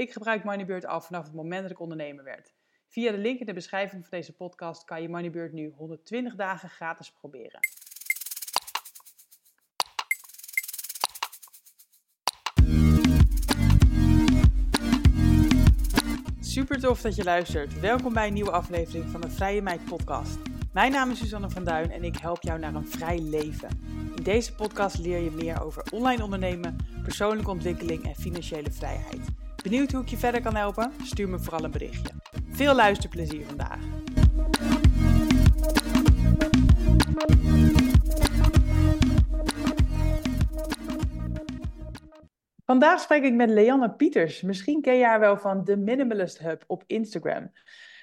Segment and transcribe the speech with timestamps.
[0.00, 2.54] Ik gebruik Moneybird al vanaf het moment dat ik ondernemer werd.
[2.86, 6.68] Via de link in de beschrijving van deze podcast kan je Moneybird nu 120 dagen
[6.68, 7.60] gratis proberen.
[16.40, 17.80] Super tof dat je luistert.
[17.80, 20.38] Welkom bij een nieuwe aflevering van de Vrije Meid podcast.
[20.72, 23.68] Mijn naam is Suzanne van Duin en ik help jou naar een vrij leven.
[24.16, 29.49] In deze podcast leer je meer over online ondernemen, persoonlijke ontwikkeling en financiële vrijheid.
[29.62, 30.92] Benieuwd hoe ik je verder kan helpen?
[31.02, 32.14] Stuur me vooral een berichtje.
[32.48, 33.78] Veel luisterplezier vandaag.
[42.64, 44.42] Vandaag spreek ik met Leanne Pieters.
[44.42, 47.52] Misschien ken je haar wel van de Minimalist Hub op Instagram.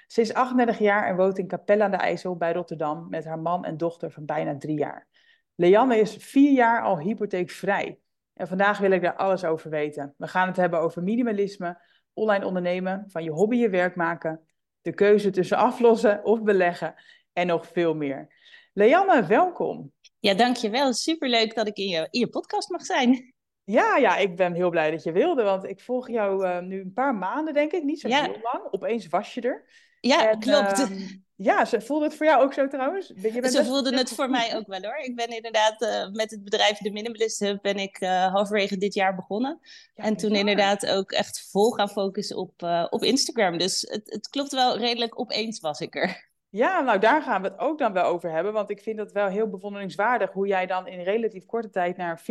[0.07, 3.39] Ze is 38 jaar en woont in Capelle aan de IJssel bij Rotterdam met haar
[3.39, 5.07] man en dochter van bijna drie jaar.
[5.55, 7.99] Leanne is vier jaar al hypotheekvrij.
[8.37, 10.13] En vandaag wil ik daar alles over weten.
[10.17, 11.81] We gaan het hebben over minimalisme,
[12.13, 14.41] online ondernemen, van je hobby je werk maken,
[14.81, 16.95] de keuze tussen aflossen of beleggen
[17.33, 18.35] en nog veel meer.
[18.73, 19.91] Leanne, welkom.
[20.19, 20.93] Ja, dankjewel.
[20.93, 23.33] Superleuk dat ik in je, in je podcast mag zijn.
[23.63, 26.81] Ja, ja, ik ben heel blij dat je wilde, want ik volg jou uh, nu
[26.81, 28.23] een paar maanden, denk ik, niet zo Ja.
[28.23, 28.63] heel lang.
[28.71, 29.65] Opeens was je er.
[29.99, 30.79] Ja, En, klopt.
[30.79, 30.97] ehm,
[31.39, 33.07] ja, ze voelde het voor jou ook zo trouwens?
[33.07, 34.97] Je bent Ze best- voelden het voor mij ook wel hoor.
[34.97, 38.93] Ik ben inderdaad eh, met het bedrijf De Minimalist Hub ben ik eh, halverwege dit
[38.93, 39.59] jaar begonnen.
[39.95, 43.57] Ja, en toen inderdaad ook echt vol gaan focussen op, eh, op Instagram.
[43.57, 46.25] Dus het, het klopt wel redelijk opeens was ik er.
[46.49, 49.11] Ja, nou daar gaan we het ook dan wel over hebben, want ik vind het
[49.11, 52.21] wel heel bewonderingswaardig hoe jij dan in relatief korte tijd naar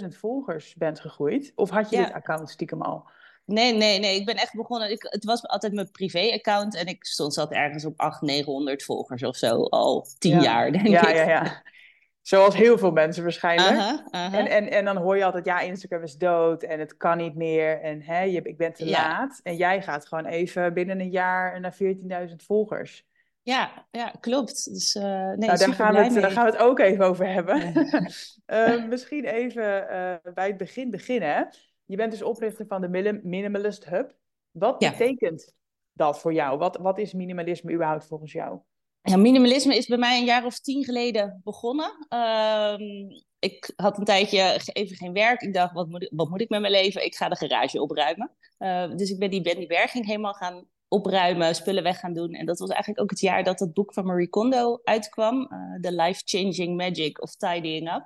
[0.00, 1.52] 14.000 volgers bent gegroeid.
[1.54, 2.04] Of had je Ja.
[2.04, 3.10] dit account stiekem al?
[3.50, 4.16] Nee, nee, nee.
[4.16, 4.90] Ik ben echt begonnen.
[4.90, 9.22] Ik, het was altijd mijn privé-account en ik stond zat ergens op 800, 900 volgers
[9.22, 9.62] of zo.
[9.62, 10.42] Al tien Ja.
[10.42, 11.14] jaar, denk Ja, ik.
[11.16, 11.62] ja, ja.
[12.22, 14.02] Zoals heel veel mensen waarschijnlijk.
[14.10, 17.34] En, en, en dan hoor je altijd, ja, Instagram is dood en het kan niet
[17.34, 19.08] meer en hè, je, ik ben te Ja.
[19.08, 19.40] laat.
[19.42, 21.74] En jij gaat gewoon even binnen een jaar naar
[22.28, 23.08] 14.000 volgers.
[23.42, 24.72] Ja, ja, klopt.
[24.72, 26.20] Dus eh nee, nou, daar gaan, we het, mee.
[26.22, 27.72] daar gaan we het ook even over hebben.
[28.46, 31.48] Eh, misschien even eh, bij het begin beginnen.
[31.90, 34.14] Je bent dus oprichter van de Minim- Minimalist Hub.
[34.50, 34.90] Wat Ja.
[34.90, 35.54] betekent
[35.92, 36.58] dat voor jou?
[36.58, 38.58] Wat, wat is minimalisme überhaupt volgens jou?
[39.02, 42.06] Ja, minimalisme is bij mij een jaar of tien geleden begonnen.
[42.08, 42.82] Ehm,
[43.38, 45.40] ik had een tijdje even geen werk.
[45.40, 47.04] Ik dacht, wat moet ik, wat moet ik met mijn leven?
[47.04, 48.32] Ik ga de garage opruimen.
[48.58, 52.32] Eh, dus ik ben die, ben die berging helemaal gaan opruimen, spullen weg gaan doen.
[52.32, 55.46] En dat was eigenlijk ook het jaar dat het boek van Marie Kondo uitkwam.
[55.46, 58.04] eh, The Life-Changing Magic of Tidying Up.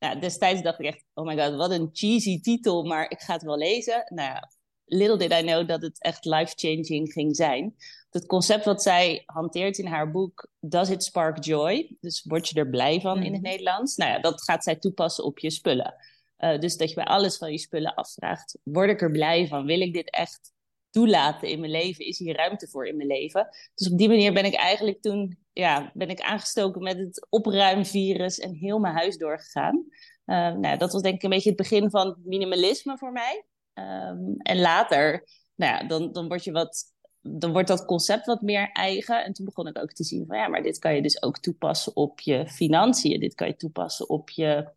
[0.00, 3.32] Nou, destijds dacht ik echt, oh my god, wat een cheesy titel, maar ik ga
[3.32, 4.04] het wel lezen.
[4.08, 4.50] Nou ja,
[4.84, 7.74] little did I know dat het echt life-changing ging zijn.
[8.10, 11.96] Het concept wat zij hanteert in haar boek, Does it spark joy?
[12.00, 13.50] Dus word je er blij van in het Mhm.
[13.50, 13.96] Nederlands?
[13.96, 15.94] Nou ja, dat gaat zij toepassen op je spullen.
[16.36, 19.66] Eh, dus dat je bij alles van je spullen afvraagt, word ik er blij van?
[19.66, 20.52] Wil ik dit echt
[20.90, 22.06] toelaten in mijn leven?
[22.06, 23.48] Is hier ruimte voor in mijn leven?
[23.74, 28.38] Dus op die manier ben ik eigenlijk toen ja, ben ik aangestoken met het opruimvirus
[28.38, 29.86] en heel mijn huis doorgegaan.
[30.24, 33.44] Eh, nou, dat was denk ik een beetje het begin van minimalisme voor mij.
[33.72, 38.40] Ehm, en later, nou ja, dan, dan word je wat dan wordt dat concept wat
[38.40, 39.24] meer eigen.
[39.24, 41.38] En toen begon ik ook te zien van ja, maar dit kan je dus ook
[41.38, 43.20] toepassen op je financiën.
[43.20, 44.72] Dit kan je toepassen op je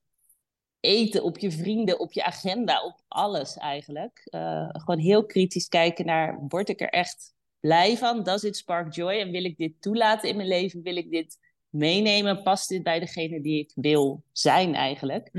[0.79, 4.21] eten, op je vrienden, op je agenda, op alles eigenlijk.
[4.23, 7.33] Eh, gewoon heel kritisch kijken naar, word ik er echt
[7.63, 8.23] blij van?
[8.23, 9.19] Does it spark joy?
[9.19, 10.81] En wil ik dit toelaten in mijn leven?
[10.81, 11.37] Wil ik dit
[11.69, 12.43] meenemen?
[12.43, 15.29] Past dit bij degene die ik wil zijn eigenlijk?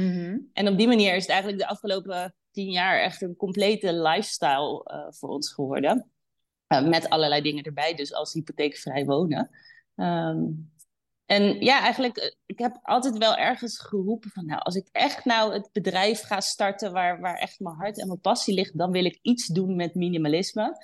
[0.53, 4.85] En op die manier is het eigenlijk de afgelopen tien jaar echt een complete lifestyle
[4.85, 6.11] eh, voor ons geworden.
[6.69, 9.51] Uh, met allerlei dingen erbij, dus als hypotheekvrij wonen.
[9.97, 10.73] Um,
[11.27, 15.25] en ja, eigenlijk, uh, ik heb altijd wel ergens geroepen van, nou, als ik echt
[15.25, 18.91] nou het bedrijf ga starten waar, waar echt mijn hart en mijn passie ligt, dan
[18.91, 20.77] wil ik iets doen met minimalisme.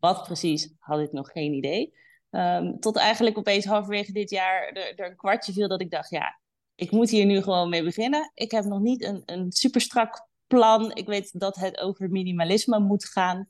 [0.00, 1.94] Wat precies, had ik nog geen idee.
[2.30, 6.10] Um, tot eigenlijk opeens halverwege dit jaar er, er een kwartje viel dat ik dacht,
[6.10, 6.38] ja,
[6.74, 8.30] ik moet hier nu gewoon mee beginnen.
[8.34, 10.94] Ik heb nog niet een, een super strak plan.
[10.94, 13.46] Ik weet dat het over minimalisme moet gaan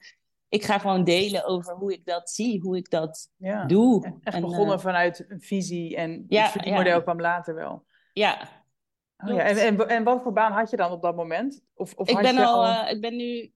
[0.49, 3.65] ik ga gewoon delen over hoe ik dat zie, hoe ik dat ja.
[3.65, 4.05] doe.
[4.23, 7.01] Echt en, begonnen uh, vanuit een visie en ja, het verdienmodel ja.
[7.01, 7.85] kwam later wel.
[8.13, 8.49] Ja.
[9.17, 9.43] Oh, ja.
[9.43, 11.63] En, en, en, wat voor baan had je dan op dat moment?
[11.75, 12.85] Of, of ik, had ben je al, al...
[12.85, 13.53] uh, ik ben nu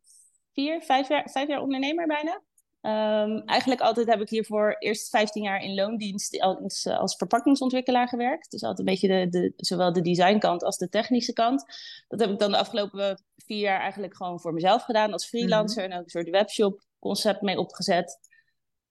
[0.53, 2.41] vier, vijf jaar, vijf jaar ondernemer bijna.
[2.81, 8.51] Ehm, eigenlijk altijd heb ik hiervoor eerst 15 jaar in loondienst als, als verpakkingsontwikkelaar gewerkt.
[8.51, 11.65] Dus altijd een beetje de, de, zowel de designkant als de technische kant.
[12.09, 15.85] Dat heb ik dan de afgelopen vier jaar eigenlijk gewoon voor mezelf gedaan als freelancer.
[15.85, 18.19] En ook een soort webshop concept mee opgezet.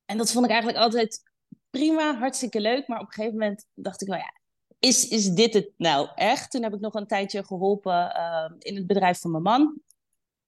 [0.06, 1.22] En dat vond ik eigenlijk altijd
[1.70, 2.88] prima, hartstikke leuk.
[2.88, 4.34] Maar op een gegeven moment dacht ik wel, ja,
[4.80, 6.52] is, is dit het nou echt?
[6.52, 9.82] Toen heb ik nog een tijdje geholpen ehm, in het bedrijf van mijn man.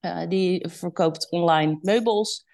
[0.02, 2.50] Uh, die verkoopt online meubels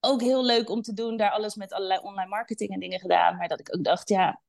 [0.00, 1.16] ook heel leuk om te doen.
[1.16, 3.36] Daar alles met allerlei online marketing en dingen gedaan.
[3.36, 4.40] Maar dat ik ook dacht, ja,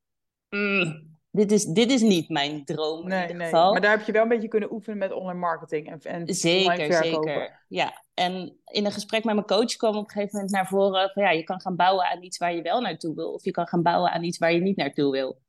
[0.50, 3.52] mm, dit, is, dit is niet mijn droom nee, in ieder nee.
[3.52, 6.94] Maar daar heb je wel een beetje kunnen oefenen met online marketing en, en Zeker,
[6.94, 7.66] zeker.
[7.68, 11.10] Ja, en in een gesprek met mijn coach kwam op een gegeven moment naar voren
[11.10, 13.34] van ja, je kan gaan bouwen aan iets waar je wel naartoe wil.
[13.34, 15.42] Of je kan gaan bouwen aan iets waar je niet naartoe wil.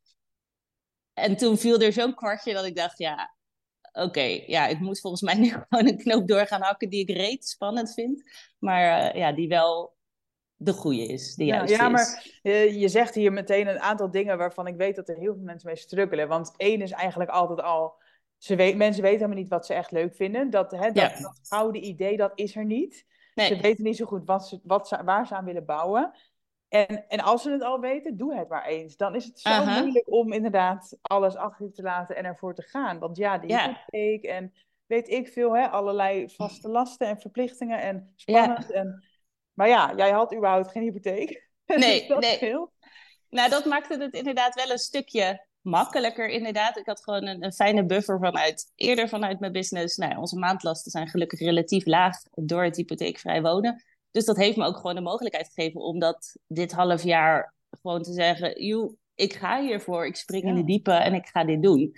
[1.14, 3.35] En toen viel er zo'n kwartje dat ik dacht, ja,
[3.93, 7.17] oké, ja, ik moet volgens mij nu gewoon een knoop door gaan hakken die ik
[7.17, 8.23] reet spannend vind.
[8.59, 9.99] Maar uh, ja, die wel
[10.57, 11.35] de goede is.
[11.35, 14.97] De ja, ja, maar uh, je zegt hier meteen een aantal dingen waarvan ik weet
[14.97, 16.29] dat er heel veel mensen mee struggelen.
[16.29, 17.95] Want één is eigenlijk altijd al.
[18.39, 20.51] Ze weet, mensen weten helemaal niet wat ze echt leuk vinden.
[20.51, 21.21] Dat, hè, dat, ja.
[21.21, 23.07] dat oude idee, dat is er niet.
[23.35, 23.47] Nee.
[23.47, 26.13] Ze weten niet zo goed wat ze, wat ze, waar ze aan willen bouwen.
[26.71, 28.97] En, en als ze het al weten, doe het maar eens.
[28.97, 29.81] Dan is het zo uh -huh.
[29.81, 32.99] moeilijk om inderdaad alles achter je te laten en ervoor te gaan.
[32.99, 34.53] Want ja, die hypotheek en
[34.87, 38.71] weet ik veel, hè, allerlei vaste lasten en verplichtingen en spannend.
[38.71, 39.05] En,
[39.53, 41.49] maar ja, jij had überhaupt geen hypotheek.
[41.67, 42.39] Nee, dus nee.
[42.39, 42.73] Veel.
[43.29, 46.77] Nou, dat maakte het inderdaad wel een stukje makkelijker, inderdaad.
[46.77, 49.97] Ik had gewoon een, een fijne buffer vanuit, eerder vanuit mijn business.
[49.97, 53.85] Nou, onze maandlasten zijn gelukkig relatief laag door het hypotheekvrij wonen.
[54.11, 58.03] Dus dat heeft me ook gewoon de mogelijkheid gegeven om dat dit half jaar gewoon
[58.03, 60.49] te zeggen: joh, ik ga hiervoor, ik spring ja.
[60.49, 61.93] in de diepe en ik ga dit doen.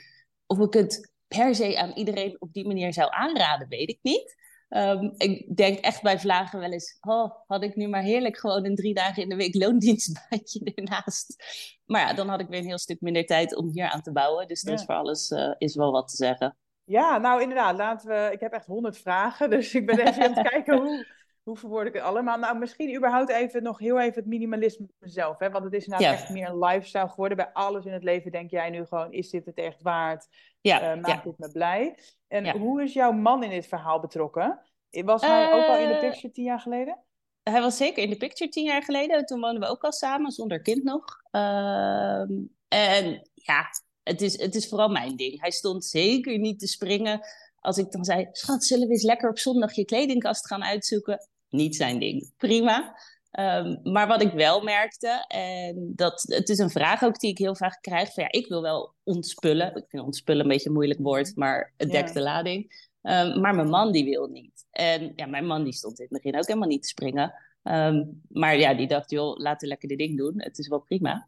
[0.46, 4.40] Of ik het per se aan iedereen op die manier zou aanraden, weet ik niet.
[4.68, 8.64] Um, ik denk echt bij vlagen wel eens: oh, had ik nu maar heerlijk gewoon
[8.64, 11.44] een drie dagen in de week loondienstbaantje ernaast.
[11.84, 14.12] Maar ja, dan had ik weer een heel stuk minder tijd om hier aan te
[14.12, 14.48] bouwen.
[14.48, 14.78] Dus dat ja.
[14.78, 16.56] is voor alles uh, is wel wat te zeggen.
[16.84, 18.30] Ja, nou inderdaad, laten we.
[18.32, 21.06] Ik heb echt honderd vragen, dus ik ben even aan het kijken hoe
[21.42, 22.38] hoe verwoord ik het allemaal?
[22.38, 25.38] Nou, misschien überhaupt even nog heel even het minimalisme zelf.
[25.38, 25.50] Hè?
[25.50, 26.12] Want het is nou ja.
[26.12, 27.36] echt meer een lifestyle geworden.
[27.36, 30.28] Bij alles in het leven denk jij nu gewoon, is dit het echt waard?
[30.60, 30.80] Ja.
[30.80, 31.30] Uh, maakt ja.
[31.30, 31.98] dit me blij?
[32.28, 32.58] En ja.
[32.58, 34.60] hoe is jouw man in dit verhaal betrokken?
[34.90, 36.98] Was hij uh, ook al in de picture tien jaar geleden?
[37.42, 39.26] Hij was zeker in de picture tien jaar geleden.
[39.26, 41.04] Toen woonden we ook al samen, zonder kind nog.
[41.30, 42.20] Uh,
[42.68, 43.66] en ja,
[44.02, 45.40] het is, het is vooral mijn ding.
[45.40, 47.20] Hij stond zeker niet te springen
[47.62, 51.28] als ik dan zei, schat, zullen we eens lekker op zondag je kledingkast gaan uitzoeken?
[51.52, 52.32] Niet zijn ding.
[52.36, 52.94] Prima.
[53.40, 57.38] Um, maar wat ik wel merkte, en dat, het is een vraag ook die ik
[57.38, 59.76] heel vaak krijg: van ja, ik wil wel ontspullen.
[59.76, 62.14] Ik vind ontspullen een beetje een moeilijk woord, maar het dekt ja.
[62.14, 62.90] de lading.
[63.02, 64.66] Um, maar mijn man die wil niet.
[64.70, 67.34] En ja, mijn man die stond in het begin ook helemaal niet te springen.
[67.62, 70.34] Um, maar ja, die dacht, joh, laten we lekker dit ding doen.
[70.36, 71.26] Het is wel prima.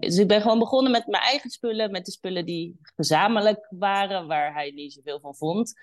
[0.00, 4.26] dus ik ben gewoon begonnen met mijn eigen spullen, met de spullen die gezamenlijk waren,
[4.26, 5.74] waar hij niet zoveel van vond.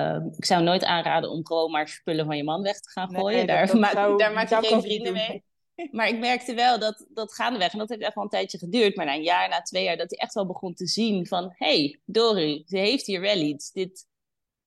[0.00, 3.14] Um, ik zou nooit aanraden om gewoon maar spullen van je man weg te gaan
[3.14, 3.36] gooien.
[3.36, 5.44] Nee, daar, maak, zou, daar maak je geen vrienden mee.
[5.90, 8.96] Maar ik merkte wel dat dat gaandeweg, en dat heeft echt wel een tijdje geduurd,
[8.96, 11.54] maar na een jaar, na twee jaar, dat hij echt wel begon te zien van,
[11.56, 13.72] hé, hey, Dori, ze heeft hier wel iets.
[13.72, 14.06] Dit...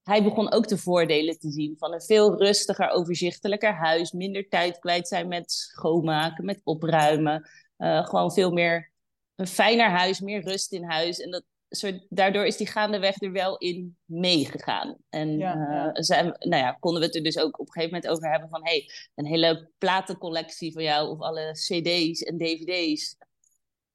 [0.04, 4.80] Hij begon ook de voordelen te zien van een veel rustiger, overzichtelijker huis, minder tijd
[4.80, 7.50] kwijt zijn met schoonmaken, met opruimen.
[7.78, 8.92] Uh, gewoon veel meer
[9.36, 11.20] een fijner huis, meer rust in huis.
[11.20, 14.98] En dat, soort, daardoor is die gaandeweg er wel in meegegaan.
[15.10, 15.86] En ja, ja.
[15.86, 18.32] Uh, zijn, nou ja, konden we het er dus ook op een gegeven moment over
[18.32, 18.64] hebben van...
[18.64, 23.18] hey, een hele platencollectie van jou of alle cd's en dvd's.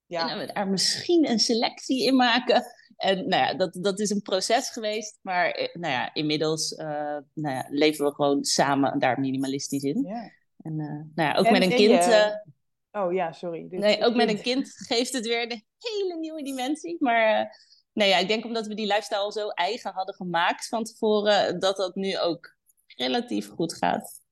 [0.06, 0.30] Ja.
[0.30, 2.64] En we daar misschien een selectie in maken.
[2.96, 5.18] En nou ja, dat, dat is een proces geweest.
[5.22, 6.86] Maar eh, nou ja, inmiddels uh,
[7.34, 10.04] nou ja, leven we gewoon samen daar minimalistisch in.
[10.06, 10.30] Ja.
[10.62, 12.04] En uh, nou ja, ook en, met een kind...
[12.04, 12.52] Je...
[12.96, 13.68] Oh ja, sorry.
[13.68, 16.96] Dit nee, ook met een kind geeft het weer de hele nieuwe dimensie.
[17.00, 17.46] Maar uh,
[17.92, 21.60] nee, ja, ik denk omdat we die lifestyle al zo eigen hadden gemaakt van tevoren,
[21.60, 24.22] dat dat nu ook relatief goed gaat.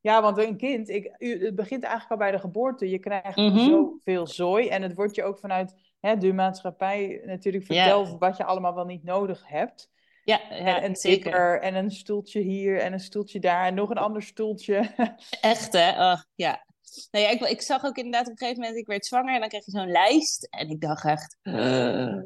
[0.00, 2.90] Ja, want een kind, ik, het begint eigenlijk al bij de geboorte.
[2.90, 3.68] Je krijgt mm -hmm.
[3.68, 4.68] zoveel zooi.
[4.68, 8.84] En het wordt je ook vanuit hè, de maatschappij natuurlijk verteld wat je allemaal wel
[8.84, 9.90] niet nodig hebt.
[10.24, 11.60] Ja, ja en, en zeker.
[11.60, 14.90] En een stoeltje hier en een stoeltje daar en nog een ander stoeltje.
[15.40, 16.12] Echt hè?
[16.12, 16.64] Oh, ja,
[17.10, 19.40] nou ja, ik, ik, zag ook inderdaad op een gegeven moment, ik werd zwanger en
[19.40, 20.46] dan kreeg je zo'n lijst.
[20.50, 22.22] En ik dacht echt, uh,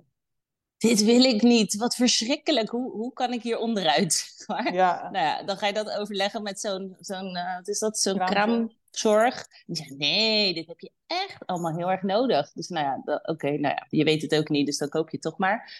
[0.78, 1.76] dit wil ik niet.
[1.76, 2.68] Wat verschrikkelijk.
[2.68, 4.26] Hoe, hoe kan ik hier onderuit?
[4.46, 5.10] Maar, ja.
[5.10, 8.18] Nou ja, dan ga je dat overleggen met zo'n, zo'n uh, wat is dat, zo'n
[8.18, 9.46] kraamzorg.
[9.66, 12.52] Die zegt, nee, dit heb je echt allemaal heel erg nodig.
[12.52, 15.10] Dus nou ja, oké, okay, nou ja, je weet het ook niet, dus dan koop
[15.10, 15.72] je het toch maar.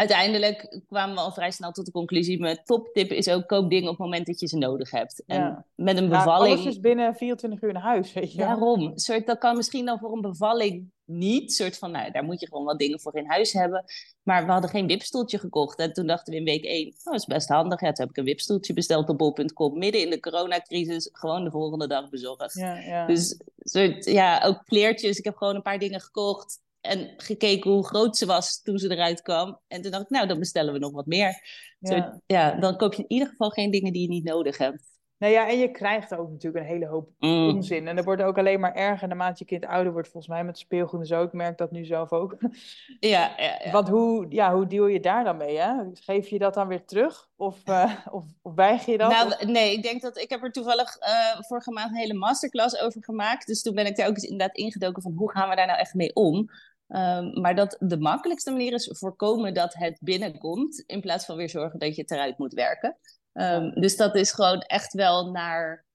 [0.00, 3.88] Uiteindelijk kwamen we al vrij snel tot de conclusie: mijn toptip is ook koop dingen
[3.88, 5.22] op het moment dat je ze nodig hebt.
[5.26, 6.54] En met een bevalling.
[6.54, 8.38] alles is binnen 24 uur naar huis, weet je.
[8.38, 8.98] Daarom.
[8.98, 11.52] Soort, dat kan misschien dan voor een bevalling niet.
[11.52, 13.84] Soort van, nou, daar moet je gewoon wat dingen voor in huis hebben.
[14.22, 15.78] Maar we hadden geen wipstoeltje gekocht.
[15.78, 17.80] En toen dachten we in week 1, oh, dat is best handig.
[17.80, 19.78] Ja, toen heb ik een wipstoeltje besteld op bol.com.
[19.78, 22.54] Midden in de coronacrisis, gewoon de volgende dag bezorgd.
[22.54, 23.06] Ja, ja.
[23.06, 25.18] Dus soort, ja, ook kleertjes.
[25.18, 26.60] Ik heb gewoon een paar dingen gekocht.
[26.80, 29.60] En gekeken hoe groot ze was toen ze eruit kwam.
[29.66, 31.42] En toen dacht ik, nou, dan bestellen we nog wat meer.
[31.78, 32.20] Ja.
[32.26, 34.90] ja, dan koop je in ieder geval geen dingen die je niet nodig hebt.
[35.20, 37.48] Nou ja, en je krijgt ook natuurlijk een hele hoop mm.
[37.48, 37.88] onzin.
[37.88, 40.08] En dat wordt ook alleen maar erger naarmate je kind ouder wordt.
[40.08, 41.22] Volgens mij met speelgoed en zo.
[41.22, 42.36] Ik merk dat nu zelf ook.
[43.00, 43.70] Ja, ja, ja.
[43.70, 45.58] Want hoe, ja, hoe deal je daar dan mee?
[45.58, 45.72] Hè?
[45.92, 47.28] Geef je dat dan weer terug?
[47.36, 49.10] Of, uh, of, of weiger je dat?
[49.10, 52.80] Nou, nee, ik denk dat ik heb er toevallig uh, vorige maand een hele masterclass
[52.80, 53.46] over gemaakt.
[53.46, 55.78] Dus toen ben ik daar ook eens inderdaad ingedoken van hoe gaan we daar nou
[55.78, 56.50] echt mee om?
[56.96, 61.48] Um, maar dat de makkelijkste manier is voorkomen dat het binnenkomt, in plaats van weer
[61.48, 62.96] zorgen dat je het eruit moet werken.
[63.32, 65.88] Um, dus dat is gewoon echt wel naar.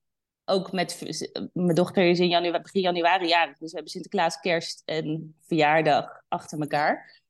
[0.45, 1.21] Ook met.
[1.53, 3.57] Mijn dochter is in januari, begin januari jarig.
[3.57, 7.21] Dus we hebben Sinterklaas, Kerst en verjaardag achter elkaar.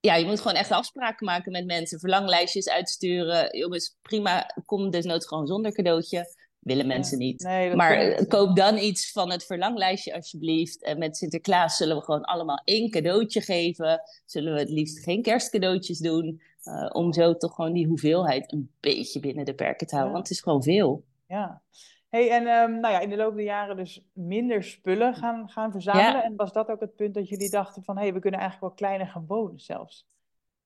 [0.00, 1.98] Ja, je moet gewoon echt afspraken maken met mensen.
[1.98, 3.58] Verlanglijstjes uitsturen.
[3.58, 4.54] Jongens, prima.
[4.64, 7.42] Kom desnoods gewoon zonder cadeautje willen mensen niet.
[7.74, 10.82] maar koop dan iets van het verlanglijstje alsjeblieft.
[10.82, 14.02] En met Sinterklaas zullen we gewoon allemaal één cadeautje geven.
[14.24, 16.42] Zullen we het liefst geen kerstcadeautjes doen.
[16.64, 20.14] Uh, om zo toch gewoon die hoeveelheid een beetje binnen de perken te houden.
[20.14, 21.04] Want het is gewoon veel.
[21.26, 21.62] Ja.
[22.08, 25.72] Hey, en um, nou ja, in de loop der jaren dus minder spullen gaan, gaan
[25.72, 26.22] verzamelen.
[26.22, 27.96] En was dat ook het punt dat jullie dachten van...
[27.96, 30.06] hé, hey, we kunnen eigenlijk wel kleiner gaan wonen zelfs?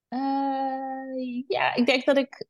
[0.09, 2.47] Uh, ja, ik denk dat ik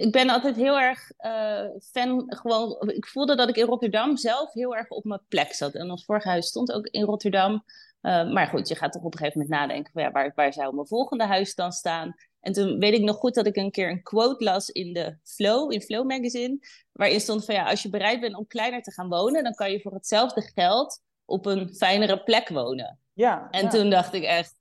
[0.00, 2.24] ik ben altijd heel erg uh, fan.
[2.26, 5.74] Gewoon, ik voelde dat ik in Rotterdam zelf heel erg op mijn plek zat.
[5.74, 7.64] En ons vorige huis stond ook in Rotterdam.
[8.02, 10.52] Uh, maar goed, je gaat toch op een gegeven moment nadenken: van, ja, waar, waar
[10.52, 12.14] zou mijn volgende huis dan staan?
[12.40, 15.16] En toen weet ik nog goed dat ik een keer een quote las in de
[15.22, 16.58] Flow, in Flow Magazine.
[16.92, 19.72] Waarin stond van ja, als je bereid bent om kleiner te gaan wonen, dan kan
[19.72, 22.98] je voor hetzelfde geld op een fijnere plek wonen.
[23.12, 24.59] Ja, en toen dacht ik echt,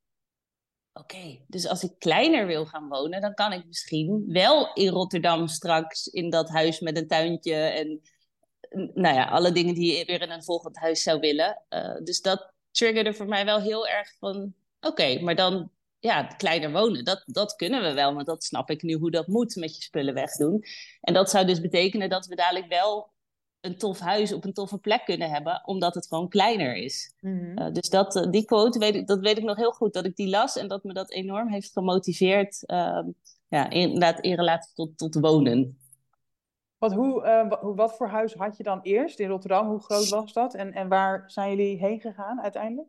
[0.93, 5.48] Oké, dus als ik kleiner wil gaan wonen, dan kan ik misschien wel in Rotterdam
[5.48, 8.01] straks in dat huis met een tuintje en
[8.93, 11.63] nou ja, alle dingen die je weer in een volgend huis zou willen.
[11.69, 16.72] Uh, dus dat triggerde voor mij wel heel erg van, oké, maar dan ja, kleiner
[16.72, 19.75] wonen, dat, dat kunnen we wel, want dat snap ik nu hoe dat moet met
[19.75, 20.63] je spullen wegdoen.
[21.01, 23.12] En dat zou dus betekenen dat we dadelijk wel
[23.61, 27.13] een tof huis op een toffe plek kunnen hebben, omdat het gewoon kleiner is.
[27.19, 27.57] Mhm.
[27.57, 30.05] Eh, dus dat, eh, die quote, weet ik, dat weet ik nog heel goed, dat
[30.05, 33.03] ik die las en dat me dat enorm heeft gemotiveerd, uh,
[33.47, 35.79] ja, inderdaad in relatie tot, tot wonen.
[36.77, 39.67] Wat, hoe, uh, wat voor huis had je dan eerst in Rotterdam?
[39.67, 40.53] Hoe groot was dat?
[40.53, 42.87] En, en waar zijn jullie heen gegaan uiteindelijk?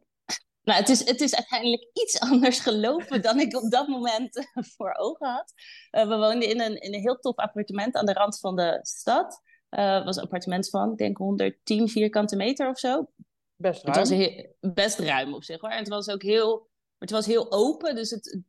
[0.62, 4.94] Nou, het is, het is uiteindelijk iets anders gelopen dan ik op dat moment voor
[4.98, 5.52] ogen had.
[5.90, 9.40] we woonden in een, in een heel tof appartement aan de rand van de stad.
[9.70, 13.10] Uh, was een appartement van, ik denk 110 vierkante meter of zo.
[13.56, 13.98] Best ruim.
[13.98, 15.70] Het was heel, best ruim op zich hoor.
[15.70, 18.42] En het was ook heel, het was heel open, dus het,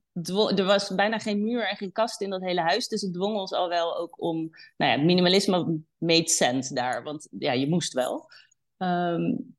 [0.57, 2.87] er was bijna geen muur en geen kast in dat hele huis.
[2.87, 7.03] Dus het dwong ons al wel ook om, nou ja, minimalisme made sense daar.
[7.03, 8.29] Want ja, je moest wel.
[8.77, 9.55] Um,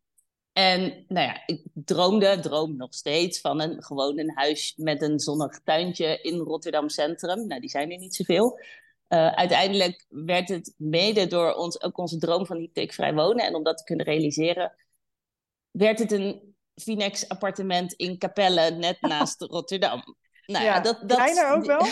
[0.53, 5.19] en nou ja, ik droomde, droom nog steeds van een gewoon een huis met een
[5.19, 7.47] zonnig tuintje in Rotterdam Centrum.
[7.47, 8.61] Nou, die zijn er niet zoveel.
[9.13, 13.63] Uh, uiteindelijk werd het mede door ons, ook onze droom van hypotheekvrij wonen en om
[13.63, 14.75] dat te kunnen realiseren,
[15.71, 20.17] werd het een Finex appartement in Capelle, net naast Rotterdam.
[20.47, 21.87] Nou, ja, dat, dat, kleiner ook wel?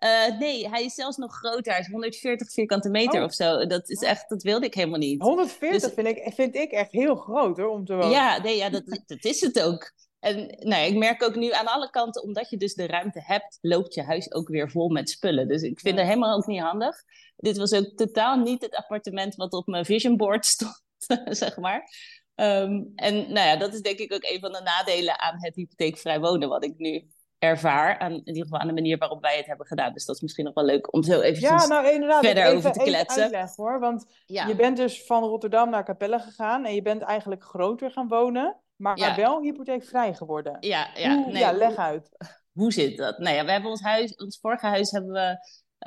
[0.00, 1.72] Uh, nee, hij is zelfs nog groter.
[1.72, 3.24] Hij is 140 vierkante meter oh.
[3.24, 3.66] of zo.
[3.66, 5.22] Dat is echt, dat wilde ik helemaal niet.
[5.22, 8.10] 140 dus, vind, ik, vind ik echt heel groot hoor, om te wonen.
[8.10, 9.92] Ja, nee, ja dat, dat is het ook.
[10.20, 13.58] En nou, ik merk ook nu aan alle kanten, omdat je dus de ruimte hebt,
[13.60, 15.48] loopt je huis ook weer vol met spullen.
[15.48, 16.96] Dus ik vind het helemaal ook niet handig.
[17.36, 20.82] Dit was ook totaal niet het appartement wat op mijn vision board stond,
[21.26, 21.90] zeg maar.
[22.34, 25.54] Ehm, en nou ja, dat is denk ik ook een van de nadelen aan het
[25.54, 27.08] hypotheekvrij wonen, wat ik nu
[27.38, 27.98] ervaar.
[27.98, 29.92] Aan, in ieder geval aan de manier waarop wij het hebben gedaan.
[29.92, 32.72] Dus dat is misschien nog wel leuk om zo even ja, nou, verder even, over
[32.72, 33.22] te kletsen.
[33.22, 37.44] Uitleg, hoor, want je bent dus van Rotterdam naar Capelle gegaan en je bent eigenlijk
[37.44, 40.56] groter gaan wonen maar wel hypotheekvrij geworden.
[40.60, 42.10] Ja, ja, nee, ja leg uit.
[42.52, 43.18] Hoe zit dat?
[43.18, 45.36] Nou ja, we hebben ons huis, ons vorige huis hebben we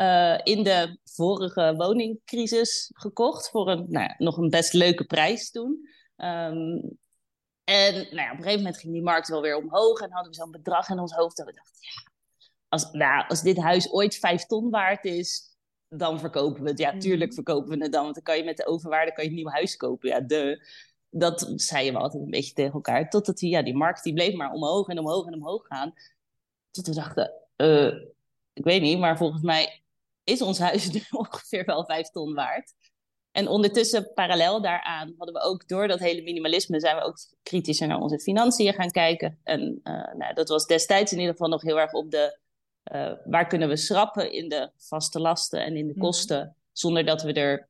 [0.02, 5.52] uh, in de vorige woningcrisis gekocht voor een, nou ja, nog een best leuke prijs
[5.52, 5.90] toen.
[6.18, 7.00] Um,
[7.64, 10.32] en nou ja, op een gegeven moment ging die markt wel weer omhoog en hadden
[10.32, 12.12] we zo'n bedrag in ons hoofd dat we dachten, ja,
[12.70, 15.56] als, nou, als dit huis ooit vijf ton waard is,
[15.88, 16.80] dan verkopen we het.
[16.80, 17.34] Ja, tuurlijk mhm.
[17.34, 19.50] verkopen we het dan, want dan kan je met de overwaarde kan je een nieuw
[19.50, 20.10] huis kopen.
[20.10, 20.68] Ja, de
[21.12, 23.10] dat zeiden we altijd een beetje tegen elkaar.
[23.10, 25.94] Totdat die, ja, die markt die bleef maar omhoog en omhoog en omhoog gaan.
[26.72, 27.94] Tot we dachten, uh,
[28.54, 29.82] ik weet niet, maar volgens mij
[30.24, 32.74] is ons huis nu ongeveer wel vijf ton waard.
[33.32, 37.88] En ondertussen, parallel daaraan, hadden we ook door dat hele minimalisme, zijn we ook kritischer
[37.88, 39.40] naar onze financiën gaan kijken.
[39.44, 42.38] En uh, nou, dat was destijds in ieder geval nog heel erg op de,
[42.92, 46.02] uh, waar kunnen we schrappen in de vaste lasten en in de mhm.
[46.02, 47.68] kosten, zonder dat we er,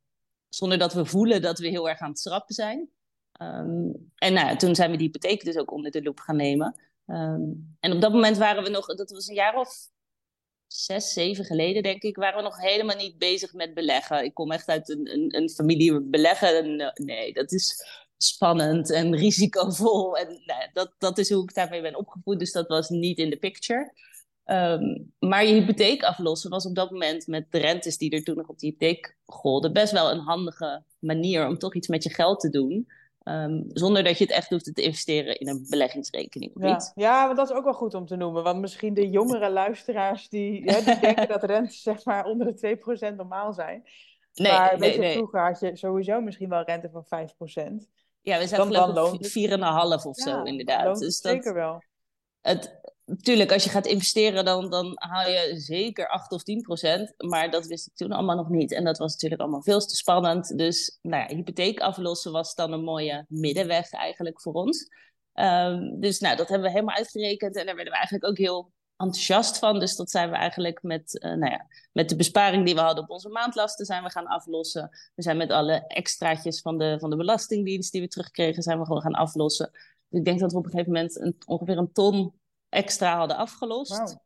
[0.50, 2.89] zonder dat we voelen dat we heel erg aan het schrappen zijn.
[3.41, 6.75] Um, en nou, toen zijn we die hypotheek dus ook onder de loep gaan nemen.
[7.05, 9.89] Um, en op dat moment waren we nog, dat was een jaar of
[10.67, 14.24] zes, zeven geleden, denk ik, waren we nog helemaal niet bezig met beleggen.
[14.24, 16.57] Ik kom echt uit een, een, een familie beleggen.
[16.57, 17.86] En, eh, nee, dat is
[18.17, 20.17] spannend en risicovol.
[20.17, 22.39] En nou, dat, dat is hoe ik daarmee ben opgevoed.
[22.39, 23.93] Dus dat was niet in de picture.
[24.45, 28.36] Um, maar je hypotheek aflossen was op dat moment met de rentes die er toen
[28.36, 32.13] nog op die hypotheek golden, best wel een handige manier om toch iets met je
[32.13, 32.88] geld te doen.
[33.24, 36.75] Um, zonder dat je het echt hoeft te investeren in een beleggingsrekening of ja.
[36.75, 36.92] iets.
[36.96, 38.44] Ja, dat is ook wel goed om te noemen.
[38.44, 42.78] Want misschien de jongere luisteraars die, hè, die denken dat rentes zeg maar onder de
[43.12, 43.84] 2% normaal zijn.
[44.34, 45.13] Nee, maar nee, nee.
[45.16, 47.08] vroeger had je sowieso misschien wel rente van 5%.
[48.22, 51.00] Ja, we zijn dan, geloof ik 4,5 of zo inderdaad.
[51.00, 51.84] Dus dat, zeker wel.
[52.42, 52.80] Het,
[53.22, 57.13] Tuurlijk, als je gaat investeren, dan, dan haal je zeker 8 of 10 procent.
[57.17, 58.72] Maar dat wist ik toen allemaal nog niet.
[58.72, 60.58] En dat was natuurlijk allemaal veel te spannend.
[60.58, 64.89] Dus nou ja, hypotheek aflossen was dan een mooie middenweg eigenlijk voor ons.
[65.34, 67.55] Um, dus nou, dat hebben we helemaal uitgerekend.
[67.55, 69.79] En daar werden we eigenlijk ook heel enthousiast van.
[69.79, 73.03] Dus dat zijn we eigenlijk met, uh, nou ja, met de besparing die we hadden
[73.03, 74.89] op onze maandlasten zijn we gaan aflossen.
[75.15, 78.86] We zijn met alle extraatjes van de, van de belastingdienst die we terugkregen, zijn we
[78.86, 79.70] gewoon gaan aflossen.
[80.10, 82.34] Dus ik denk dat we op een gegeven moment een, ongeveer een ton
[82.72, 84.18] extra hadden afgelost.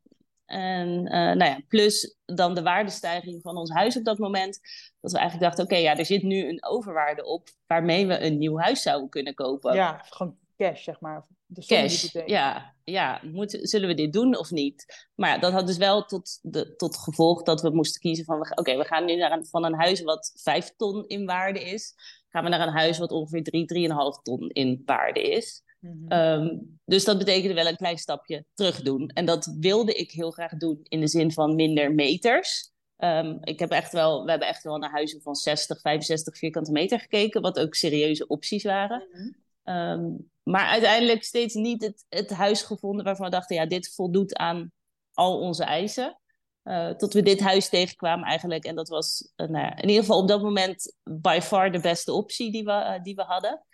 [0.46, 4.60] En uh, nou ja, plus dan de waardestijging van ons huis op dat moment.
[5.02, 8.38] Dat we eigenlijk dachten, oké, ja, er zit nu een overwaarde op waarmee we een
[8.38, 9.74] nieuw huis zouden kunnen kopen.
[9.74, 11.25] Ja, gewoon cash, zeg maar.
[11.46, 12.75] De cash, ja.
[12.84, 15.08] ja moet, zullen we dit doen of niet?
[15.16, 18.40] Maar ja, dat had dus wel tot, de, tot gevolg dat we moesten kiezen van...
[18.56, 21.94] oké, we gaan nu naar een, van een huis wat vijf ton in waarde is...
[22.30, 25.64] gaan we naar een huis wat ongeveer drie, drieënhalf ton in waarde is.
[25.86, 26.12] Mhm.
[26.12, 29.08] Ehm, dus dat betekende wel een klein stapje terug doen.
[29.08, 32.74] En dat wilde ik heel graag doen in de zin van minder meters.
[32.98, 36.71] Um, ik heb echt wel, we hebben echt wel naar huizen van 60, 65 vierkante
[36.71, 39.08] meter gekeken, wat ook serieuze opties waren.
[39.12, 39.30] Mhm.
[39.63, 40.12] Ehm,
[40.43, 44.71] maar uiteindelijk steeds niet het, het huis gevonden waarvan we dachten, ja, dit voldoet aan
[45.13, 46.19] al onze eisen.
[46.63, 48.65] Uh, tot we dit huis tegenkwamen eigenlijk.
[48.65, 51.80] En dat was uh, nou ja, in ieder geval op dat moment by far de
[51.80, 53.65] beste optie die we, uh, die we hadden.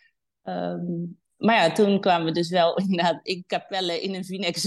[0.44, 4.66] Um, maar ja, toen kwamen we dus wel inderdaad in Capelle in een Vinex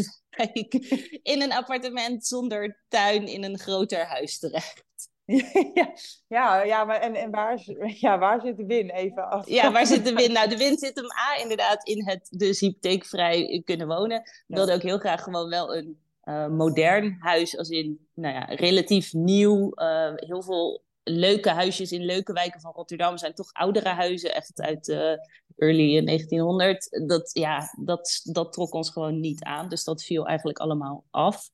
[1.32, 4.84] in een appartement zonder tuin in een groter huis terecht.
[5.74, 5.92] ja,
[6.28, 7.62] ja, ja, maar en, en waar,
[8.00, 8.90] ja, waar zit de win?
[8.90, 9.48] Even af.
[9.48, 10.32] Ja, waar zit de win?
[10.32, 14.22] Nou, de win zit hem A, inderdaad, in het dus hypotheekvrij kunnen wonen.
[14.46, 18.44] We wilden ook heel graag gewoon wel een uh, modern huis, als in, nou ja,
[18.44, 19.72] relatief nieuw.
[19.74, 24.60] Uh, heel veel leuke huisjes in leuke wijken van Rotterdam zijn toch oudere huizen, echt
[24.60, 25.12] uit uh,
[25.56, 27.04] early 1900.
[27.06, 31.50] Dat, ja, dat, dat trok ons gewoon niet aan, dus dat viel eigenlijk allemaal af.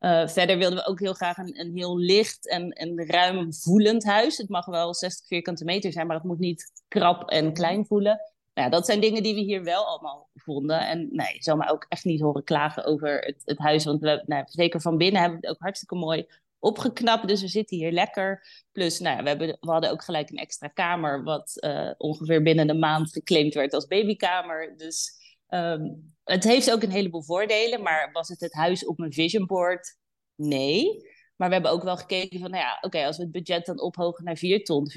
[0.00, 4.04] Uh, verder wilden we ook heel graag een, een heel licht en, en ruim voelend
[4.04, 4.36] huis.
[4.36, 8.20] Het mag wel 60 vierkante meter zijn, maar het moet niet krap en klein voelen.
[8.54, 10.86] Nou, dat zijn dingen die we hier wel allemaal vonden.
[10.86, 13.84] En nee, je zal mij ook echt niet horen klagen over het, het huis.
[13.84, 16.26] Want we, nou, zeker van binnen hebben we het ook hartstikke mooi
[16.64, 17.28] opgeknapt.
[17.28, 18.46] Dus we zitten hier lekker.
[18.72, 22.42] Plus, nou ja, we, hebben, we hadden ook gelijk een extra kamer, wat uh, ongeveer
[22.42, 24.76] binnen een maand geclaimd werd als babykamer.
[24.76, 25.12] Dus
[25.48, 27.82] um, het heeft ook een heleboel voordelen.
[27.82, 29.96] Maar was het het huis op mijn vision board?
[30.34, 31.12] Nee.
[31.36, 33.80] Maar we hebben ook wel gekeken van, nou ja, oké, als we het budget dan
[33.80, 34.90] ophogen naar 4 ton,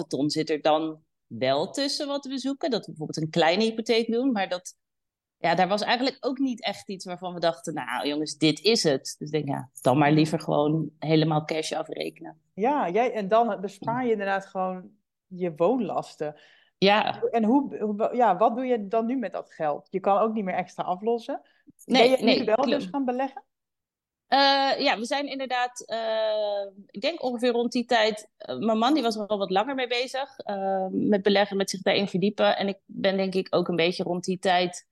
[0.00, 2.70] 4,5 ton, zit er dan wel tussen wat we zoeken.
[2.70, 4.74] Dat we bijvoorbeeld een kleine hypotheek doen, maar dat
[5.38, 8.82] ja, daar was eigenlijk ook niet echt iets waarvan we dachten, nou jongens, dit is
[8.82, 9.14] het.
[9.18, 12.40] Dus ik denk, ja, dan maar liever gewoon helemaal cash afrekenen.
[12.54, 14.90] Ja, jij, en dan bespaar je inderdaad gewoon
[15.26, 16.36] je woonlasten.
[16.78, 17.22] Ja.
[17.30, 19.88] En hoe, ja, wat doe je dan nu met dat geld?
[19.90, 21.40] Je kan ook niet meer extra aflossen.
[21.84, 23.42] Nee, ben je nee, nu wel dus gaan beleggen?
[24.28, 24.38] Uh,
[24.78, 28.30] ja, we zijn inderdaad, uh, ik denk ongeveer rond die tijd.
[28.38, 30.36] Uh, mijn man die was er al wat langer mee bezig
[30.90, 32.56] met beleggen, met zich daarin verdiepen.
[32.56, 34.86] En ik ben denk ik ook een beetje rond die tijd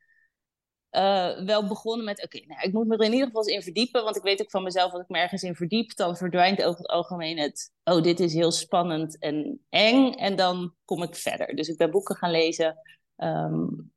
[0.97, 3.63] uh, wel begonnen met, oké, nou, ik moet me er in ieder geval eens in
[3.63, 6.63] verdiepen, want ik weet ook van mezelf, als ik me ergens in verdiep, dan verdwijnt
[6.63, 11.15] over het algemeen het, oh, dit is heel spannend en eng, en dan kom ik
[11.17, 11.57] verder.
[11.57, 12.79] Dus ik ben boeken gaan lezen.
[13.17, 13.93] Um,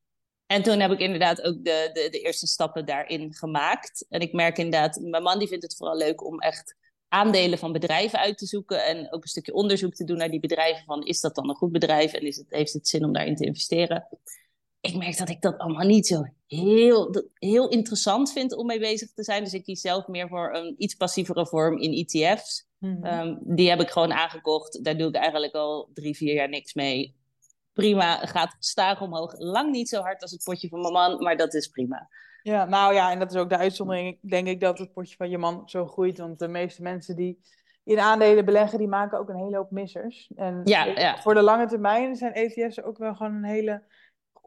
[0.45, 4.05] en toen heb ik inderdaad ook de, de, de, eerste stappen daarin gemaakt.
[4.09, 6.75] En ik merk inderdaad, mijn man die vindt het vooral leuk om echt
[7.07, 10.39] aandelen van bedrijven uit te zoeken en ook een stukje onderzoek te doen naar die
[10.39, 13.13] bedrijven van, is dat dan een goed bedrijf en is het, heeft het zin om
[13.13, 14.07] daarin te investeren?
[14.81, 19.13] ik merk dat ik dat allemaal niet zo heel, heel interessant vind om mee bezig
[19.13, 19.43] te zijn.
[19.43, 22.67] Dus ik kies zelf meer voor een iets passievere vorm in ETF's.
[22.77, 23.03] Mhm.
[23.03, 24.83] Ehm, die heb ik gewoon aangekocht.
[24.83, 27.15] Daar doe ik eigenlijk al drie, vier jaar niks mee.
[27.73, 29.33] Prima, gaat staag omhoog.
[29.38, 32.09] Lang niet zo hard als het potje van mijn man, maar dat is prima.
[32.41, 35.29] Ja, nou ja, en dat is ook de uitzondering, denk ik, dat het potje van
[35.29, 36.17] je man zo groeit.
[36.17, 37.41] Want de meeste mensen die
[37.83, 40.31] in aandelen beleggen, die maken ook een hele hoop missers.
[40.35, 41.17] En ja, ja.
[41.17, 43.83] voor de lange termijn zijn ETF's ook wel gewoon een hele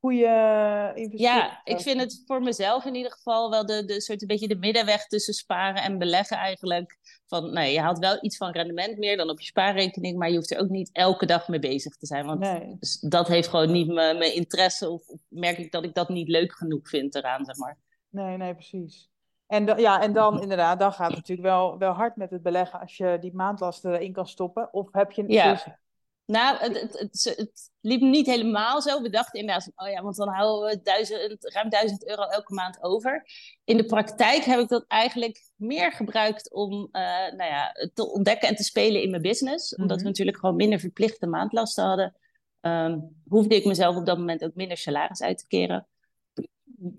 [0.03, 1.21] goede investering.
[1.21, 4.49] Ja, ik vind het voor mezelf in ieder geval wel de, de soort een beetje
[4.49, 6.99] de middenweg tussen sparen en beleggen eigenlijk.
[7.27, 10.37] Van, nou, je haalt wel iets van rendement meer dan op je spaarrekening, maar je
[10.37, 12.27] hoeft er ook niet elke dag mee bezig te zijn.
[12.27, 12.77] Want nee.
[13.01, 16.53] dat heeft gewoon niet mijn interesse of, of merk ik dat ik dat niet leuk
[16.53, 17.79] genoeg vind eraan, zeg maar.
[18.09, 19.11] Nee, nee, precies.
[19.47, 22.81] En, ja, en dan inderdaad, dan gaat het natuurlijk wel, wel hard met het beleggen
[22.81, 24.73] als je die maandlasten erin kan stoppen.
[24.73, 25.25] Of heb je...
[25.27, 25.81] Ja.
[26.25, 29.03] Nou, het, het, het, het, liep niet helemaal zo.
[29.03, 32.55] We dachten inderdaad van, oh ja, want dan houden we duizend, ruim 1000 euro elke
[32.55, 33.27] maand over.
[33.65, 38.49] In de praktijk heb ik dat eigenlijk meer gebruikt om uh, nou ja, te ontdekken
[38.49, 39.75] en te spelen in mijn business.
[39.75, 40.07] Omdat we mhm.
[40.07, 42.17] natuurlijk gewoon minder verplichte maandlasten hadden.
[42.61, 45.87] Um, hoefde ik mezelf op dat moment ook minder salaris uit te keren.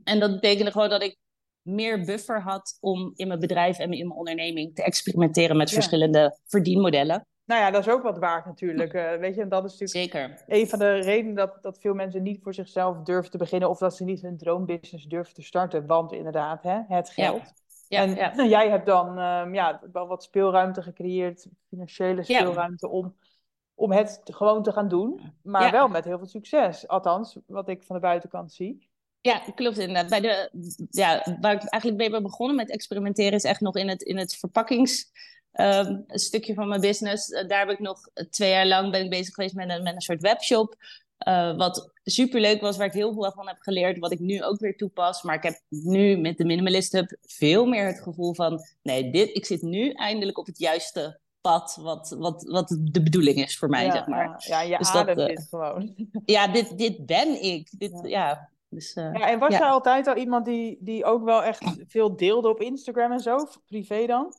[0.04, 1.18] En dat betekende gewoon dat ik
[1.62, 6.40] meer buffer had om in mijn bedrijf en in mijn onderneming te experimenteren met verschillende
[6.46, 7.28] verdienmodellen.
[7.46, 8.94] Nou ja, dat is ook wat waard natuurlijk.
[8.94, 10.44] Uh, weet je, en dat is natuurlijk Zeker.
[10.48, 13.78] een van de redenen dat, dat veel mensen niet voor zichzelf durven te beginnen of
[13.78, 15.86] dat ze niet hun droombusiness durven te starten.
[15.86, 17.54] Want inderdaad, hè, het geld.
[17.88, 18.02] Ja.
[18.02, 18.46] en ja.
[18.46, 23.16] jij hebt dan um, ja, wel wat speelruimte gecreëerd, financiële speelruimte, om,
[23.76, 25.34] om het gewoon te gaan doen.
[25.42, 26.88] Maar wel met heel veel succes.
[26.88, 28.92] Althans, wat ik van de buitenkant zie.
[29.22, 30.10] Ja, klopt inderdaad.
[30.10, 30.50] Bij de,
[30.90, 34.18] ja, waar ik eigenlijk mee ben begonnen met experimenteren is echt nog in het, in
[34.18, 35.12] het verpakkings
[35.54, 37.30] Ehm, een stukje van mijn business.
[37.30, 39.96] Eh, daar heb ik nog twee jaar lang ben ik bezig geweest met een, met
[39.96, 40.76] een soort webshop.
[41.28, 44.44] Uh, wat super leuk was, waar ik heel veel van heb geleerd, wat ik nu
[44.44, 45.22] ook weer toepas.
[45.22, 49.36] Maar ik heb nu met de Minimalist Hub veel meer het gevoel van: nee, dit,
[49.36, 53.70] ik zit nu eindelijk op het juiste pad, wat, wat, wat de bedoeling is voor
[53.70, 54.44] mij, zeg maar.
[54.48, 55.94] Ja, je dus dat, uh, dit gewoon.
[56.26, 57.70] Ja, dit, dit ben ik.
[57.78, 58.50] Dit, ja.
[58.70, 62.50] Dus, ja, en was je altijd al iemand die, die ook wel echt veel deelde
[62.50, 64.34] op Instagram en zo, privé dan?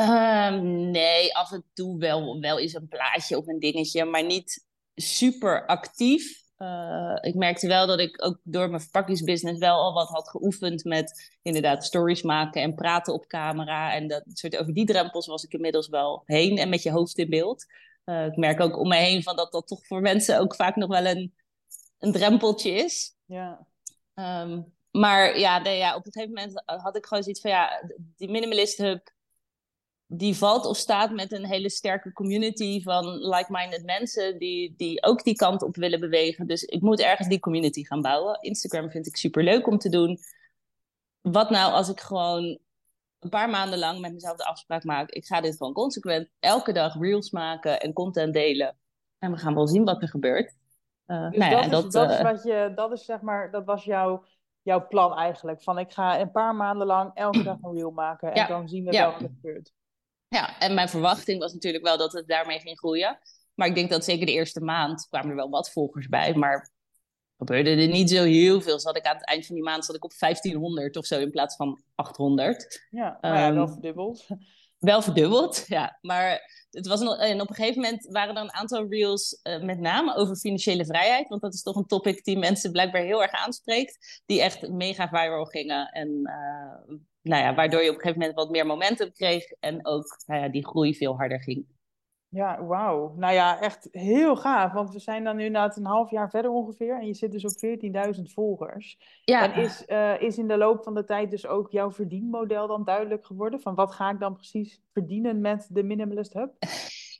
[0.00, 4.66] Um, nee, af en toe wel, wel eens een plaatje of een dingetje, maar niet
[4.94, 6.42] super actief.
[6.58, 10.84] Uh, ik merkte wel dat ik ook door mijn verpakkingsbusiness wel al wat had geoefend
[10.84, 13.94] met inderdaad stories maken en praten op camera.
[13.94, 17.18] En dat soort, over die drempels was ik inmiddels wel heen en met je hoofd
[17.18, 17.66] in beeld.
[18.04, 20.76] Uh, ik merk ook om me heen van dat dat toch voor mensen ook vaak
[20.76, 21.34] nog wel een,
[21.98, 23.14] een drempeltje is.
[23.24, 23.66] Ja.
[24.14, 27.82] Um, maar ja, nee, ja, op een gegeven moment had ik gewoon zoiets van ja,
[28.16, 29.16] die Minimalist Hub
[30.10, 35.24] die valt of staat met een hele sterke community van like-minded mensen die, die ook
[35.24, 36.46] die kant op willen bewegen.
[36.46, 38.40] Dus ik moet ergens die community gaan bouwen.
[38.40, 40.18] Instagram vind ik super leuk om te doen.
[41.20, 42.58] Wat nou als ik gewoon
[43.18, 45.10] een paar maanden lang met mezelf de afspraak maak.
[45.10, 48.76] Ik ga dit gewoon consequent elke dag reels maken en content delen.
[49.18, 50.56] En we gaan wel zien wat er gebeurt.
[51.06, 53.50] Uh, dus nou dat, ja, is, dat, dat, is wat je, dat is zeg maar,
[53.50, 54.24] dat was jouw,
[54.62, 55.62] jouw plan eigenlijk.
[55.62, 58.84] Van ik ga een paar maanden lang elke dag een reel maken en dan zien
[58.84, 59.72] we wel wat er gebeurt.
[60.28, 63.18] Ja, en mijn verwachting was natuurlijk wel dat het daarmee ging groeien.
[63.54, 66.34] Maar ik denk dat zeker de eerste maand kwamen er wel wat volgers bij.
[66.34, 66.70] Maar
[67.36, 68.80] gebeurde er niet zo heel veel.
[68.80, 71.30] Zat ik aan het eind van die maand zat ik op 1500 of zo in
[71.30, 72.86] plaats van 800.
[72.90, 74.26] Ja, maar ja, wel ehm, verdubbeld.
[74.78, 75.98] Wel verdubbeld, ja.
[76.00, 79.62] Maar het was nog, en op een gegeven moment waren er een aantal reels, uh,
[79.62, 81.28] met name over financiële vrijheid.
[81.28, 84.22] Want dat is toch een topic die mensen blijkbaar heel erg aanspreekt.
[84.26, 85.88] Die echt mega viral gingen.
[85.88, 89.86] En uh, nou ja, waardoor je op een gegeven moment wat meer momentum kreeg en
[89.86, 91.66] ook nou ja, die groei veel harder ging.
[92.30, 93.14] Ja, wauw.
[93.16, 94.72] Nou ja, echt heel gaaf.
[94.72, 96.98] Want we zijn dan nu na een half jaar verder ongeveer.
[96.98, 97.56] En je zit dus op
[98.16, 98.98] 14.000 volgers.
[99.24, 99.52] Ja.
[99.52, 102.84] En is, uh, is in de loop van de tijd dus ook jouw verdienmodel dan
[102.84, 103.60] duidelijk geworden?
[103.60, 106.52] Van wat ga ik dan precies verdienen met de Minimalist Hub?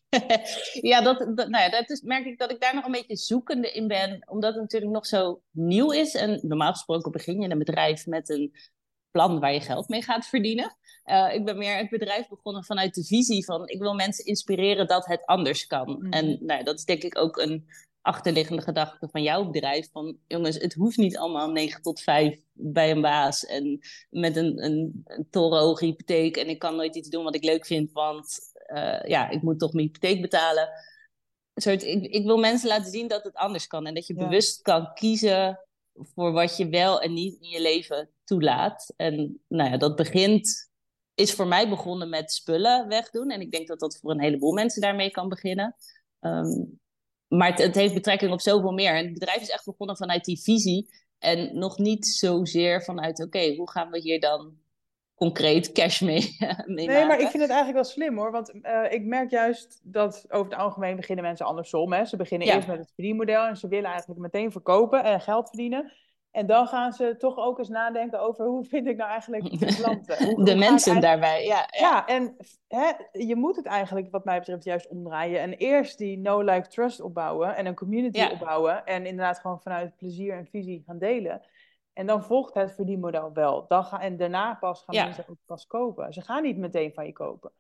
[0.91, 3.17] ja, dat, dat, nou ja, dat is, merk ik dat ik daar nog een beetje
[3.17, 4.23] zoekende in ben.
[4.27, 6.15] Omdat het natuurlijk nog zo nieuw is.
[6.15, 8.53] En normaal gesproken begin je een bedrijf met een
[9.11, 10.77] plan waar je geld mee gaat verdienen.
[11.11, 14.87] Uh, ik ben meer het bedrijf begonnen vanuit de visie van ik wil mensen inspireren
[14.87, 15.97] dat het anders kan.
[16.01, 16.13] Mm.
[16.13, 17.67] En nou, dat is denk ik ook een
[18.01, 19.91] achterliggende gedachte van jouw bedrijf.
[19.91, 23.79] Van jongens, het hoeft niet allemaal 9 tot 5 bij een baas en
[24.11, 26.37] met een, een, een torenhoge hypotheek.
[26.37, 28.39] En ik kan nooit iets doen wat ik leuk vind, want
[28.73, 30.69] uh, ja, ik moet toch mijn hypotheek betalen.
[31.55, 34.63] Soort, ik, ik wil mensen laten zien dat het anders kan en dat je bewust
[34.63, 35.61] kan kiezen
[36.15, 38.93] voor wat je wel en niet in je leven toelaat.
[38.97, 40.68] En nou ja, dat begint,
[41.19, 43.31] is voor mij begonnen met spullen wegdoen.
[43.31, 45.77] En ik denk dat dat voor een heleboel mensen daarmee kan beginnen.
[46.21, 46.81] Um,
[47.29, 48.95] maar het, het, heeft betrekking op zoveel meer.
[48.95, 50.89] En het bedrijf is echt begonnen vanuit die visie.
[51.19, 54.57] En nog niet zozeer vanuit, oké, hoe gaan we hier dan
[55.15, 58.31] concreet cash mee, mee Nee, maar ik vind het eigenlijk wel slim hoor.
[58.31, 61.93] Want uh, ik merk juist dat over het algemeen beginnen mensen andersom.
[61.93, 62.05] Hè.
[62.05, 65.93] Ze beginnen eerst met het verdienmodel en ze willen eigenlijk meteen verkopen en geld verdienen.
[66.31, 69.75] En dan gaan ze toch ook eens nadenken over hoe vind ik nou eigenlijk de
[69.75, 70.45] klanten.
[70.45, 71.69] de mensen daarbij, ja.
[71.71, 72.37] Ja, ja en
[72.69, 75.41] hè, je moet het eigenlijk wat mij betreft juist omdraaien.
[75.41, 78.85] En eerst die no-like trust opbouwen en een community opbouwen.
[78.85, 81.43] En inderdaad gewoon vanuit plezier en visie gaan delen.
[81.93, 83.67] En dan volgt het verdienmodel wel.
[83.69, 86.13] Dan ga, en daarna pas gaan mensen ook pas kopen.
[86.13, 87.51] Ze gaan niet meteen van je kopen.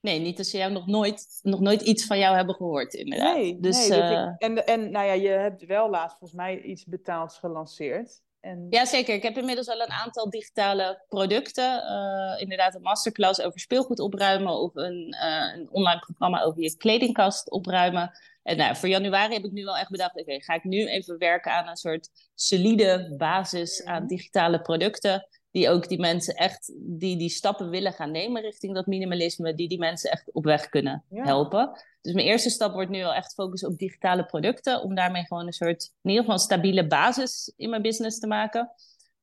[0.00, 3.34] Nee, niet als ze jou nog nooit, nog nooit iets van jou hebben gehoord, inderdaad.
[3.34, 4.34] Nee, dus, nee, uh...
[4.38, 8.20] en, en nou ja, je hebt wel laatst volgens mij iets betaalds gelanceerd.
[8.40, 8.66] En...
[8.70, 9.14] Ja, zeker.
[9.14, 11.82] Ik heb inmiddels al een aantal digitale producten.
[11.82, 16.76] Uh, inderdaad, een masterclass over speelgoed opruimen of een, uh, een online programma over je
[16.76, 18.10] kledingkast opruimen.
[18.42, 21.18] En nou, voor januari heb ik nu wel echt bedacht, oké, ga ik nu even
[21.18, 25.28] werken aan een soort solide basis aan digitale producten.
[25.50, 29.68] Die ook die mensen echt, die die stappen willen gaan nemen richting dat minimalisme, die
[29.68, 31.80] die mensen echt op weg kunnen helpen.
[32.00, 35.46] Dus mijn eerste stap wordt nu wel echt focussen op digitale producten, om daarmee gewoon
[35.46, 38.70] een soort, in ieder geval een stabiele basis in mijn business te maken.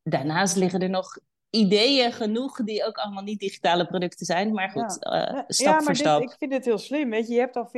[0.04, 1.18] Daarnaast liggen er nog
[1.56, 4.54] ideeën genoeg die ook allemaal niet digitale producten zijn.
[4.54, 5.34] Maar goed, ja.
[5.34, 7.10] Uh, stap ja, maar dit, ik vind het heel slim.
[7.10, 7.70] Weet je, je hebt al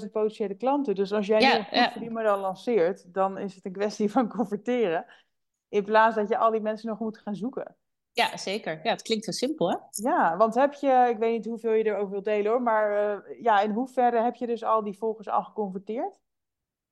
[0.00, 0.94] 14.000 potentiële klanten.
[0.94, 1.40] Dus als jij
[1.70, 5.04] ja, nu een model lanceert, dan is het een kwestie van converteren.
[5.68, 7.76] In plaats dat je al die mensen nog moet gaan zoeken.
[8.14, 8.80] Ja, zeker.
[8.82, 9.76] Ja, het klinkt zo simpel, hè?
[9.90, 13.42] Ja, want heb je, ik weet niet hoeveel je erover wilt delen hoor, maar uh,
[13.42, 16.22] ja, in hoeverre heb je dus al die volgers al geconverteerd?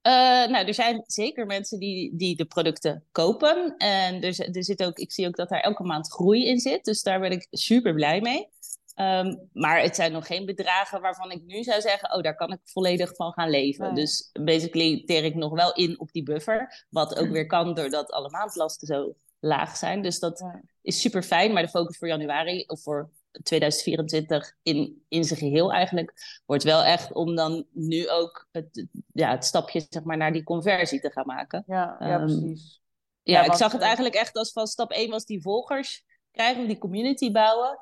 [0.07, 0.13] Uh,
[0.53, 3.77] nou, er zijn zeker mensen die, die de producten kopen.
[3.77, 6.85] En er, er zit ook, ik zie ook dat daar elke maand groei in zit.
[6.85, 8.49] Dus daar ben ik super blij mee.
[8.97, 12.53] Um, maar het zijn nog geen bedragen waarvan ik nu zou zeggen: Oh, daar kan
[12.53, 13.95] ik volledig van gaan leven.
[13.95, 16.87] Dus basically teer ik nog wel in op die buffer.
[16.91, 20.03] Wat ook weer kan doordat alle maandlasten zo laag zijn.
[20.03, 20.45] Dus dat
[20.83, 21.53] is super fijn.
[21.53, 23.11] Maar de focus voor januari of voor
[23.43, 29.31] 2024 in, in zijn geheel eigenlijk, wordt wel echt om dan nu ook het, ja,
[29.31, 31.65] het stapje zeg maar, naar die conversie te gaan maken.
[31.67, 32.81] Ja, ja ehm, precies.
[33.23, 36.79] Ja, ik zag het eigenlijk echt als van stap 1 was die volgers krijgen, die
[36.79, 37.79] community bouwen.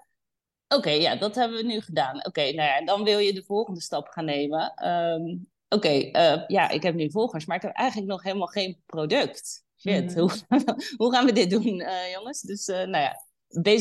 [0.69, 2.27] Oké, ja, dat hebben we nu gedaan.
[2.27, 4.75] Oké, nou ja, dan wil je de volgende stap gaan nemen.
[4.75, 5.37] Ehm,
[5.69, 9.65] oké, eh, ja, ik heb nu volgers, maar ik heb eigenlijk nog helemaal geen product.
[9.81, 10.19] Shit, mhm.
[10.19, 10.31] hoe,
[10.97, 12.41] hoe gaan we dit doen, uh, jongens?
[12.41, 13.17] Dus uh, nou ja,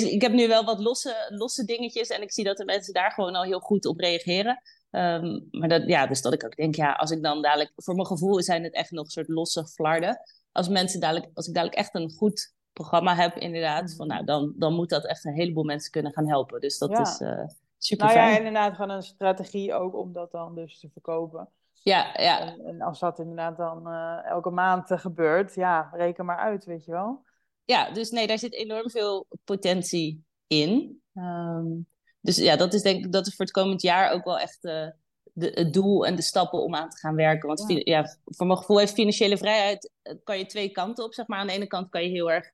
[0.07, 3.11] ik heb nu wel wat losse, losse dingetjes en ik zie dat de mensen daar
[3.11, 4.61] gewoon al heel goed op reageren.
[4.91, 7.95] Um, maar dat, ja, dus dat ik ook denk, ja, als ik dan dadelijk, voor
[7.95, 10.19] mijn gevoel zijn het echt nog een soort losse flarden.
[10.51, 14.53] Als mensen dadelijk, als ik dadelijk echt een goed programma heb, inderdaad, van, nou, dan,
[14.57, 16.61] dan moet dat echt een heleboel mensen kunnen gaan helpen.
[16.61, 17.45] Dus dat is uh,
[17.77, 21.49] super nou ja, inderdaad, gewoon een strategie ook om dat dan dus te verkopen.
[21.83, 22.39] Ja, ja.
[22.39, 26.65] En, en als dat inderdaad dan uh, elke maand uh, gebeurt, ja, reken maar uit,
[26.65, 27.27] weet je wel
[27.69, 31.01] ja, dus nee, daar zit enorm veel potentie in.
[31.13, 31.87] Um,
[32.21, 34.65] dus ja, dat is denk ik dat is voor het komend jaar ook wel echt
[34.65, 34.87] uh,
[35.33, 37.47] de, het doel en de stappen om aan te gaan werken.
[37.47, 37.79] Want ja.
[37.83, 38.17] ja.
[38.25, 41.39] voor mijn gevoel heeft financiële vrijheid, eh, kan je twee kanten op, zeg maar.
[41.39, 42.45] Aan de ene kant kan je heel erg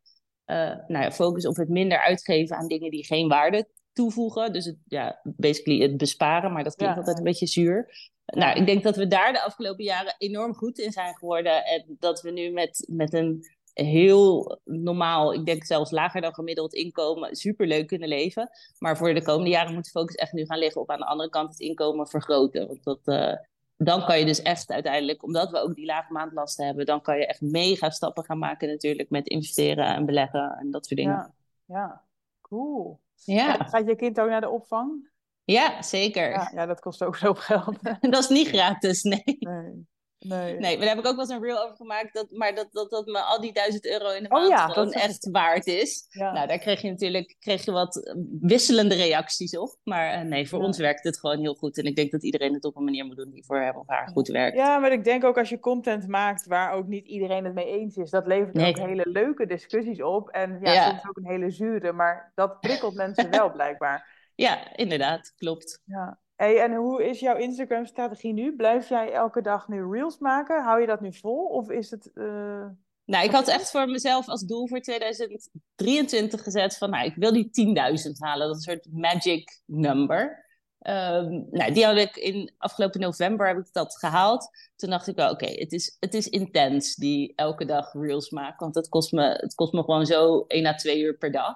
[0.45, 0.57] uh,
[0.87, 4.53] nou ja, focussen op het minder uitgeven aan dingen die geen waarde toevoegen.
[4.53, 8.11] Dus het, ja, basically het besparen, maar dat klinkt altijd een beetje zuur.
[8.25, 11.65] Nou, ik denk dat we daar de afgelopen jaren enorm goed in zijn geworden.
[11.65, 16.73] En dat we nu met, met een heel normaal, ik denk zelfs lager dan gemiddeld
[16.73, 18.49] inkomen, superleuk kunnen leven.
[18.79, 21.05] Maar voor de komende jaren moet de focus echt nu gaan liggen op aan de
[21.05, 22.67] andere kant het inkomen vergroten.
[22.67, 23.33] Want dat, uh,
[23.77, 27.17] dan kan je dus echt uiteindelijk, omdat we ook die lage maandlasten hebben, dan kan
[27.17, 31.33] je echt mega stappen gaan maken natuurlijk met investeren en beleggen en dat soort dingen.
[31.65, 32.03] Ja, ja.
[32.41, 32.99] cool.
[33.25, 33.53] Ja.
[33.53, 35.09] gaat je kind ook naar de opvang?
[35.43, 36.29] Ja, zeker.
[36.29, 37.77] Ja, ja dat kost ook zoveel geld.
[38.13, 39.23] dat is niet gratis, nee.
[39.25, 39.87] nee.
[40.27, 40.53] Nee.
[40.53, 42.13] nee, maar daar heb ik ook wel eens een reel over gemaakt.
[42.13, 44.57] Dat, maar dat, dat, dat me al die duizend euro in de oh maand oh,
[44.57, 46.07] ja, gewoon echt waard is.
[46.09, 49.77] Nou, daar kreeg je natuurlijk kreeg je wat wisselende reacties op.
[49.83, 51.77] Maar uh, nee, voor ons werkt het gewoon heel goed.
[51.77, 53.87] En ik denk dat iedereen het op een manier moet doen die voor hem of
[53.87, 54.57] haar goed werkt.
[54.57, 57.67] Ja, maar ik denk ook als je content maakt waar ook niet iedereen het mee
[57.67, 58.09] eens is.
[58.09, 60.29] Dat levert ook hele leuke discussies op.
[60.29, 60.89] En ja, ja.
[60.89, 61.91] soms ook een hele zure.
[61.91, 64.13] Maar dat prikkelt mensen wel blijkbaar.
[64.35, 65.33] Ja, inderdaad.
[65.37, 65.81] Klopt.
[65.85, 66.19] Ja.
[66.35, 68.55] Hey, en hoe is jouw Instagram-strategie nu?
[68.55, 70.63] Blijf jij elke dag nu reels maken?
[70.63, 71.45] Hou je dat nu vol?
[71.45, 72.11] Of is het.
[72.13, 72.65] Uh...
[73.05, 77.33] Nou, ik had echt voor mezelf als doel voor 2023 gezet van, nou, ik wil
[77.33, 77.75] die
[78.07, 78.47] 10.000 halen.
[78.47, 80.45] Dat is een soort magic number.
[80.87, 84.49] Um, nou, die had ik in afgelopen november heb ik dat gehaald.
[84.75, 88.59] Toen dacht ik wel, oké, het, is, het is intens die elke dag reels maken.
[88.59, 91.55] Want het kost me, het kost me gewoon zo 1 à 2 uur per dag.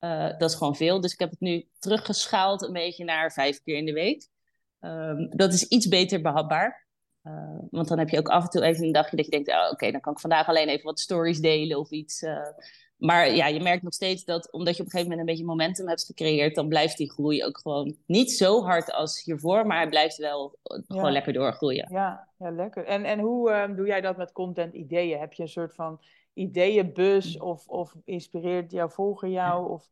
[0.00, 1.00] Uh, dat is gewoon veel.
[1.00, 4.28] Dus ik heb het nu teruggeschaald een beetje naar vijf keer in de week.
[4.80, 6.86] Um, dat is iets beter behapbaar.
[7.24, 9.48] Uh, want dan heb je ook af en toe even een dagje dat je denkt,
[9.48, 12.22] oh, oké, dan kan ik vandaag alleen even wat stories delen of iets.
[12.22, 12.38] Uh,
[12.96, 15.50] maar ja, je merkt nog steeds dat omdat je op een gegeven moment een beetje
[15.50, 19.76] momentum hebt gecreëerd, dan blijft die groei ook gewoon niet zo hard als hiervoor, maar
[19.76, 20.58] hij blijft wel
[20.88, 21.88] gewoon lekker doorgroeien.
[21.92, 22.84] Ja, ja lekker.
[22.84, 25.18] En, en hoe uh, doe jij dat met content ideeën?
[25.18, 26.00] Heb je een soort van
[26.40, 29.70] ideeënbus of, of inspireert jouw volger jou?
[29.70, 29.88] Of...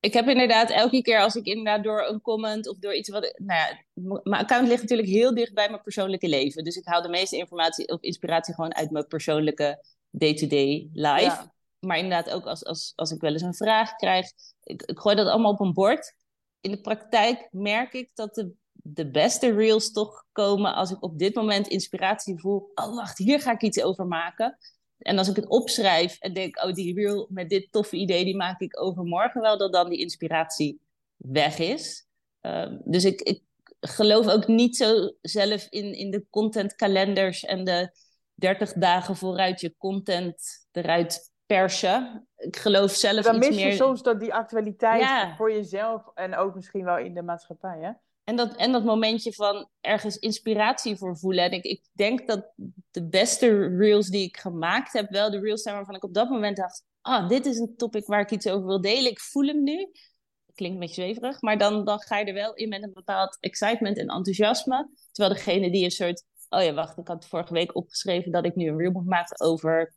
[0.00, 3.34] Ik heb inderdaad elke keer als ik inderdaad door een comment of door iets wat.
[3.36, 3.78] Nou ja,
[4.22, 6.64] mijn account ligt natuurlijk heel dicht bij mijn persoonlijke leven.
[6.64, 11.50] Dus ik haal de meeste informatie of inspiratie gewoon uit mijn persoonlijke day-to-day life
[11.86, 14.26] maar inderdaad ook als, als, als ik wel eens een vraag krijg.
[14.62, 16.14] Ik, ik gooi dat allemaal op een bord.
[16.60, 21.18] In de praktijk merk ik dat de, de beste reels toch komen als ik op
[21.18, 22.70] dit moment inspiratie voel.
[22.74, 24.58] Oh, wacht, hier ga ik iets over maken.
[25.02, 28.36] En als ik het opschrijf en denk, oh, die reel met dit toffe idee, die
[28.36, 30.80] maak ik overmorgen wel, dat dan die inspiratie
[31.16, 32.06] weg is.
[32.40, 33.42] Ehm, dus ik, ik
[33.80, 37.90] geloof ook niet zo zelf in, in de contentkalenders en de
[38.34, 42.28] 30 dagen vooruit je content eruit persen.
[42.36, 46.54] Ik geloof zelf Dan iets mis je soms dat die actualiteit voor jezelf en ook
[46.54, 47.90] misschien wel in de maatschappij, hè?
[48.24, 51.44] En dat, en dat momentje van ergens inspiratie voor voelen.
[51.44, 52.52] En ik, ik denk dat
[52.90, 56.28] de beste reels die ik gemaakt heb, wel de reels zijn waarvan ik op dat
[56.30, 59.10] moment dacht: ah, dit is een topic waar ik iets over wil delen.
[59.10, 59.90] Ik voel hem nu.
[60.54, 63.36] Klinkt een beetje zweverig, maar dan, dan ga je er wel in met een bepaald
[63.40, 64.88] excitement en enthousiasme.
[65.12, 68.54] Terwijl degene die een soort, oh ja, wacht, ik had vorige week opgeschreven dat ik
[68.54, 69.94] nu een reel moet maken over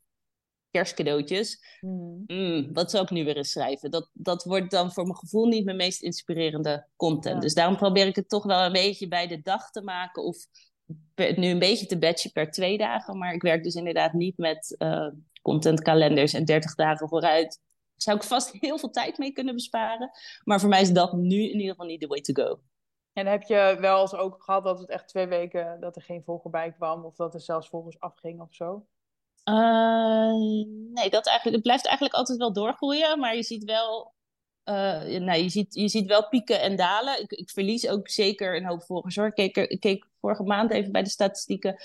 [0.76, 1.78] kerstcadeautjes.
[1.82, 2.24] Mm.
[2.28, 3.92] Mm, wat zou ik nu weer eens schrijven?
[3.92, 7.42] Dat, dat wordt dan voor mijn gevoel niet mijn meest inspirerende content.
[7.42, 10.24] Dus daarom probeer ik het toch wel een beetje bij de dag te maken.
[10.24, 10.38] Of
[11.16, 13.18] nu een beetje te batchen per twee dagen.
[13.18, 15.08] Maar ik werk dus inderdaad niet met uh,
[15.42, 17.62] contentkalenders en 30 dagen vooruit.
[17.96, 20.10] Zou ik vast heel veel tijd mee kunnen besparen.
[20.44, 22.60] Maar voor mij is dat nu in ieder geval niet de way to go.
[23.14, 26.24] En heb je wel eens ook gehad dat het echt twee weken dat er geen
[26.24, 28.86] volger bij kwam, of dat er zelfs volgers afging of zo?
[29.50, 30.34] Uh,
[30.94, 34.14] nee, dat eigenlijk, het blijft eigenlijk altijd wel doorgroeien, maar je ziet wel,
[34.66, 37.22] uh, nou, je ziet, je ziet wel pieken en dalen.
[37.22, 39.28] Ik, ik verlies ook zeker een hoop volgers hoor.
[39.28, 41.76] Ik keek, ik keek vorige maand even bij de statistieken.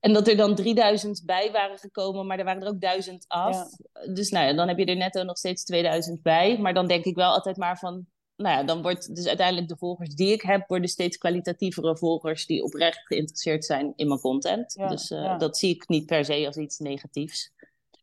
[0.00, 3.68] En dat er dan 3000 bij waren gekomen, maar er waren er ook 1000 af.
[4.12, 6.58] Dus nou ja, dan heb je er netto nog steeds 2000 bij.
[6.58, 8.06] Maar dan denk ik wel altijd maar van,
[8.38, 12.46] nou ja, dan wordt dus uiteindelijk de volgers die ik heb, worden steeds kwalitatievere volgers
[12.46, 14.74] die oprecht geïnteresseerd zijn in mijn content.
[14.88, 17.52] dus uh, dat zie ik niet per se als iets negatiefs.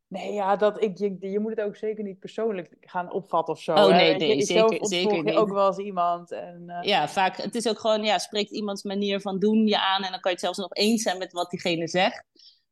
[0.08, 3.62] Nee, ja, dat, ik, je, je moet het ook zeker niet persoonlijk gaan opvatten of
[3.62, 3.74] zo.
[3.74, 5.36] Oh nee, nee, zeker, zeker niet.
[5.36, 6.32] ook wel als iemand.
[6.32, 6.80] En, uh...
[6.82, 7.38] Ja, vaak.
[7.38, 10.32] Het is ook gewoon, ja, spreekt iemands manier van doen je aan en dan kan
[10.32, 12.24] je het zelfs nog eens zijn met wat diegene zegt.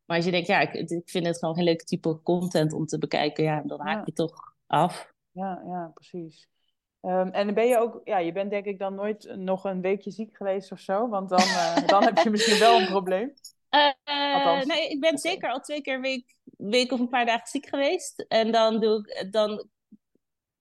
[0.05, 2.85] Maar als je denkt, ja, ik, ik vind het gewoon geen leuke type content om
[2.85, 5.11] te bekijken, ja, dan haak je toch af.
[5.31, 6.47] Ja, ja, precies.
[7.05, 10.11] Um, en ben je ook, ja, je bent denk ik dan nooit nog een weekje
[10.11, 13.33] ziek geweest of zo, want dan, uh, dan heb je misschien wel een probleem.
[13.69, 17.47] Uh, nee, ik ben zeker al twee keer een week, week of een paar dagen
[17.47, 18.25] ziek geweest.
[18.27, 19.67] En dan doe ik, dan,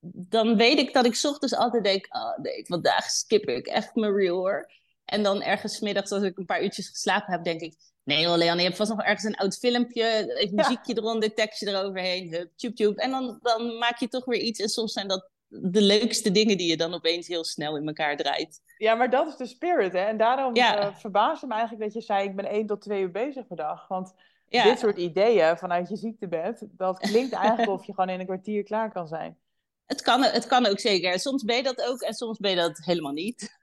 [0.00, 4.14] dan weet ik dat ik ochtends altijd denk, oh nee, vandaag skip ik echt mijn
[4.14, 4.70] real hoor.
[5.05, 7.74] En dan ergens middags als ik een paar uurtjes geslapen heb, denk ik,
[8.05, 11.68] nee hoor Leon, je hebt vast nog ergens een oud filmpje, even muziekje eronder, tekstje
[11.68, 13.00] eroverheen, hup, tube.
[13.00, 16.57] En dan, dan maak je toch weer iets en soms zijn dat de leukste dingen
[16.57, 18.61] die je dan opeens heel snel in elkaar draait.
[18.79, 20.05] Ja, maar dat is de spirit, hè?
[20.05, 20.87] En daarom ja.
[20.87, 23.57] uh, verbaasde me eigenlijk dat je zei, ik ben één tot twee uur bezig per
[23.57, 23.88] dag.
[23.88, 24.15] Want
[24.49, 28.62] dit soort ideeën vanuit je ziektebed, dat klinkt eigenlijk of je gewoon in een kwartier
[28.62, 29.38] klaar kan zijn.
[29.87, 31.19] Het kan, het kan ook zeker.
[31.19, 33.59] Soms ben je dat ook en soms ben je dat helemaal niet.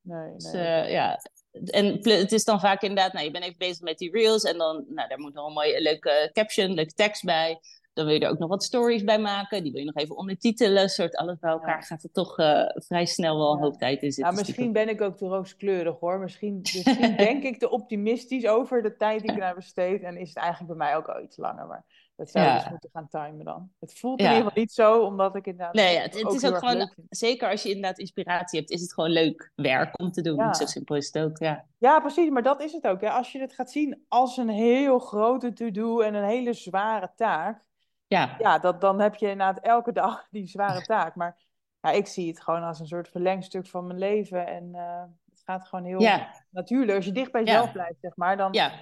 [0.00, 0.36] Nee, nee.
[0.36, 0.52] Dus,
[0.90, 1.20] ja.
[1.64, 4.58] En het is dan vaak inderdaad, nou, je bent even bezig met die reels en
[4.58, 7.60] dan, nou, daar moet nog een mooie leuke caption, leuke tekst bij.
[7.98, 9.62] Dan wil je er ook nog wat stories bij maken.
[9.62, 10.88] Die wil je nog even ondertitelen.
[10.88, 14.12] Soort alles bij elkaar gaat er toch uh, vrij snel wel een hoop tijd in
[14.12, 14.34] zitten.
[14.34, 16.18] Ja, misschien ben ik ook te rooskleurig hoor.
[16.18, 20.02] Misschien, misschien denk ik te optimistisch over de tijd die ik daar besteed.
[20.02, 21.66] En is het eigenlijk bij mij ook al iets langer.
[21.66, 21.84] Maar
[22.18, 23.70] dat zou je dus moeten gaan timen dan.
[23.78, 25.74] Het voelt in ieder geval niet zo, omdat ik inderdaad.
[25.74, 28.94] Nee, ja, het, het is ook gewoon, zeker als je inderdaad inspiratie hebt, is het
[28.94, 30.54] gewoon leuk werk om te doen.
[30.54, 31.38] Zo simpel is het ook.
[31.38, 31.64] Ja.
[31.78, 33.00] ja, precies, maar dat is het ook.
[33.00, 33.10] Hè.
[33.10, 37.66] Als je het gaat zien als een heel grote to-do en een hele zware taak,
[38.08, 41.14] ja, ja dat, dan heb je inderdaad elke dag die zware taak.
[41.14, 41.36] Maar
[41.80, 44.46] ja, ik zie het gewoon als een soort verlengstuk van mijn leven.
[44.46, 46.44] En uh, het gaat gewoon heel ja.
[46.50, 46.96] natuurlijk.
[46.96, 48.72] Als je dicht bij jezelf blijft, zeg maar, dan, ja.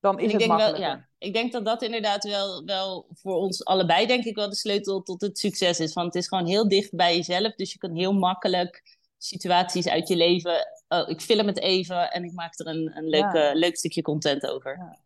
[0.00, 0.88] dan is ik het denk makkelijker.
[0.88, 1.08] Wel, ja.
[1.18, 5.02] Ik denk dat dat inderdaad wel, wel voor ons allebei, denk ik, wel de sleutel
[5.02, 5.92] tot het succes is.
[5.92, 7.54] Want het is gewoon heel dicht bij jezelf.
[7.54, 10.66] Dus je kan heel makkelijk situaties uit je leven.
[10.88, 14.46] Oh, ik film het even en ik maak er een, een leuk, leuk stukje content
[14.46, 14.98] over.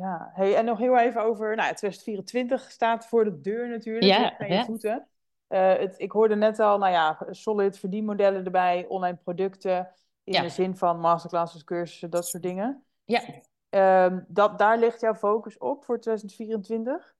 [0.00, 0.30] Ja.
[0.34, 4.52] Hey, en nog heel even over, nou, 2024 staat voor de deur natuurlijk, ja, aan
[4.52, 5.08] je voeten.
[5.48, 9.92] Uh, het, ik hoorde net al, nou ja, solid verdienmodellen erbij, online producten,
[10.24, 12.84] in de zin van masterclasses, cursussen, dat soort dingen.
[13.04, 13.22] Ja.
[13.68, 17.14] ehm, dat, daar ligt jouw focus op voor 2024?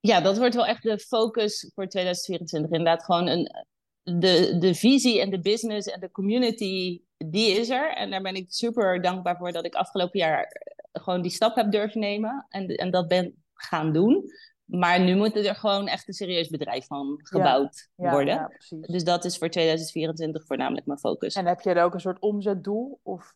[0.00, 2.70] Ja, dat wordt wel echt de focus voor 2024.
[2.70, 3.66] Inderdaad, gewoon een,
[4.02, 7.94] de, de visie en de business en de community, die is er.
[7.94, 10.48] En daar ben ik super dankbaar voor dat ik afgelopen jaar
[10.92, 14.30] gewoon die stap heb durven nemen en, en dat ben gaan doen.
[14.64, 18.34] Maar nu moet er gewoon echt een serieus bedrijf van gebouwd worden.
[18.34, 21.34] Ja, dus dat is voor 2024 voornamelijk mijn focus.
[21.34, 23.00] En heb je er ook een soort omzetdoel?
[23.02, 23.34] Of...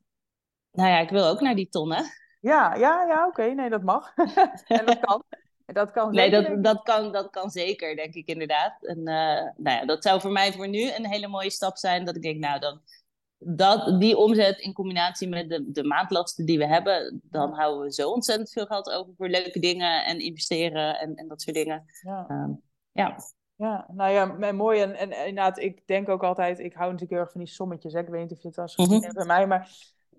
[0.72, 2.04] Nou ja, ik wil ook naar die tonnen.
[2.40, 3.42] Ja, ja, ja oké.
[3.42, 4.14] Nee, dat mag.
[4.66, 5.24] en dat kan.
[5.66, 8.84] Dat kan nee, dat, dat, kan, dat kan zeker, denk ik inderdaad.
[8.84, 9.04] En uh,
[9.56, 12.04] nou ja, dat zou voor mij voor nu een hele mooie stap zijn.
[12.04, 12.80] Dat ik denk, nou, dan,
[13.38, 17.92] dat, die omzet in combinatie met de, de maandlasten die we hebben, dan houden we
[17.92, 21.84] zo ontzettend veel geld over voor leuke dingen en investeren en, en dat soort dingen.
[22.02, 22.26] Ja.
[22.30, 22.48] Uh,
[22.92, 23.16] ja.
[23.56, 24.80] Ja, nou ja, mooi.
[24.80, 27.92] En, en inderdaad, ik denk ook altijd, ik hou natuurlijk heel erg van die sommetjes.
[27.92, 28.00] Hè?
[28.00, 29.70] Ik weet niet of je het was mm bij mij, maar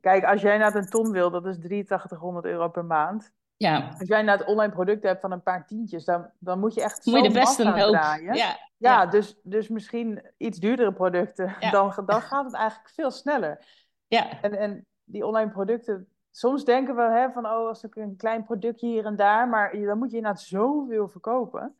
[0.01, 3.31] kijk, als jij naar een ton wil, dat is 8300 euro per maand.
[3.57, 3.95] Ja.
[3.99, 6.81] Als jij nou het online product hebt van een paar tientjes, dan, dan moet je
[6.81, 8.35] echt moet je de beste draaien.
[8.35, 13.65] Ja, ja, Dus, dus misschien iets duurdere producten, dan, dan gaat het eigenlijk veel sneller.
[14.07, 14.41] Ja.
[14.41, 18.43] En, en die online producten, soms denken we hè, van, oh, als ik een klein
[18.43, 21.75] productje hier en daar, maar dan moet je inderdaad zoveel verkopen.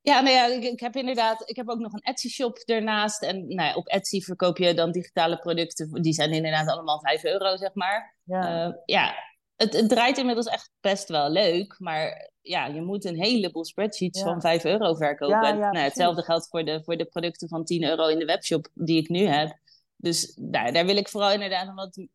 [0.00, 3.22] Ja, nou ja, ik, ik, heb inderdaad, ik heb ook nog een Etsy-shop ernaast.
[3.22, 6.02] En nou ja, op Etsy verkoop je dan digitale producten.
[6.02, 8.16] Die zijn inderdaad allemaal 5 euro, zeg maar.
[8.24, 9.14] Ja, uh, ja
[9.62, 14.22] het, het, draait inmiddels echt best wel leuk, maar ja, je moet een heleboel spreadsheets
[14.22, 15.56] van 5 euro verkopen.
[15.56, 18.68] Ja, nou, hetzelfde geldt voor de, voor de producten van 10 euro in de webshop
[18.74, 19.58] die ik nu heb.
[19.96, 22.06] Dus daar, daar wil ik vooral inderdaad een wat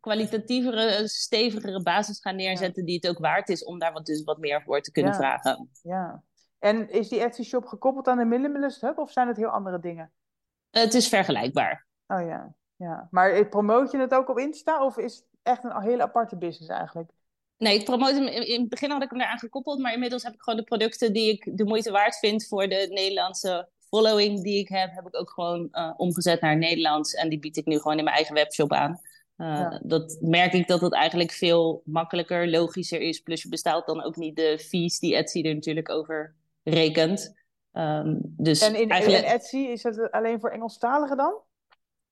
[0.00, 4.38] kwalitatievere, stevigere basis gaan neerzetten die het ook waard is om daar wat, dus wat
[4.38, 5.70] meer voor te kunnen vragen.
[5.82, 6.22] Ja.
[6.58, 9.78] En is die Etsy shop gekoppeld aan de Minimalist Hub of zijn het heel andere
[9.78, 10.12] dingen?
[10.70, 11.86] Het is vergelijkbaar.
[12.06, 13.08] Oh ja, ja.
[13.10, 17.10] Maar promoot je het ook op Insta of is echt een hele aparte business eigenlijk.
[17.58, 18.26] Nee, ik promote hem.
[18.26, 21.12] In het begin had ik hem eraan gekoppeld, maar inmiddels heb ik gewoon de producten
[21.12, 25.16] die ik de moeite waard vind voor de Nederlandse following die ik heb, heb ik
[25.16, 27.14] ook gewoon uh, omgezet naar Nederlands.
[27.14, 29.00] En die bied ik nu gewoon in mijn eigen webshop aan.
[29.36, 33.20] Uh, Dat merk ik dat het eigenlijk veel makkelijker, logischer is.
[33.20, 37.34] Plus je bestaat dan ook niet de fees die Etsy er natuurlijk over rekent.
[37.72, 39.24] Um, dus en in, eigenlijk...
[39.24, 41.34] in Etsy is het alleen voor Engelstaligen dan?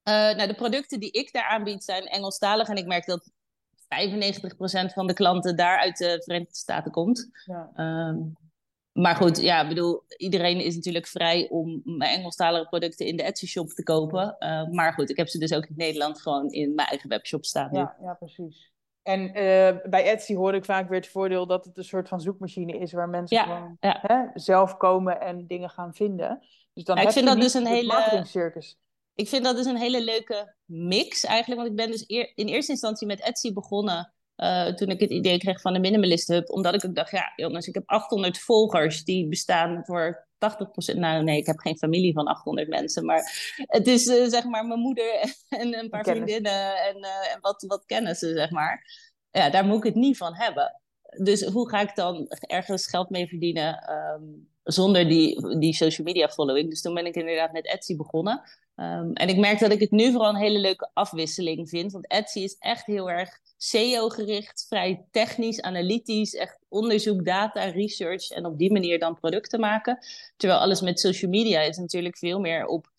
[0.09, 2.69] Uh, nou, de producten die ik daar aanbied zijn Engelstalig.
[2.69, 7.29] En ik merk dat 95% van de klanten daar uit de Verenigde Staten komt.
[7.45, 7.71] Ja.
[8.09, 8.37] Um,
[8.93, 13.47] maar goed, ja, bedoel, iedereen is natuurlijk vrij om mijn Engelstalige producten in de Etsy
[13.47, 14.37] shop te kopen.
[14.39, 17.45] Uh, maar goed, ik heb ze dus ook in Nederland gewoon in mijn eigen webshop
[17.45, 17.69] staan.
[17.73, 18.71] Ja, ja precies.
[19.03, 22.21] En uh, bij Etsy hoor ik vaak weer het voordeel dat het een soort van
[22.21, 23.99] zoekmachine is waar mensen ja, gewoon ja.
[24.03, 26.43] Hè, zelf komen en dingen gaan vinden.
[26.73, 28.25] Dus dan ja, ik vind dat dus een hele
[29.15, 31.61] ik vind dat dus een hele leuke mix eigenlijk.
[31.61, 32.03] Want ik ben dus
[32.35, 34.13] in eerste instantie met Etsy begonnen.
[34.37, 36.51] Uh, toen ik het idee kreeg van de Minimalist Hub.
[36.51, 39.05] Omdat ik ook dacht, ja jongens, ik heb 800 volgers.
[39.05, 40.27] Die bestaan voor
[40.95, 40.99] 80%.
[40.99, 43.05] Nou nee, ik heb geen familie van 800 mensen.
[43.05, 46.77] Maar het is uh, zeg maar mijn moeder en een paar vriendinnen.
[46.77, 48.85] En, uh, en wat, wat kennissen, zeg maar.
[49.31, 50.81] Ja, daar moet ik het niet van hebben.
[51.23, 56.29] Dus hoe ga ik dan ergens geld mee verdienen um, zonder die, die social media
[56.29, 56.71] following?
[56.71, 58.43] Dus toen ben ik inderdaad met Etsy begonnen.
[58.77, 61.93] Um, en ik merk dat ik het nu vooral een hele leuke afwisseling vind.
[61.93, 68.47] Want Etsy is echt heel erg SEO-gericht, vrij technisch, analytisch, echt onderzoek, data, research en
[68.47, 69.99] op die manier dan producten maken.
[70.37, 72.91] Terwijl alles met social media is natuurlijk veel meer op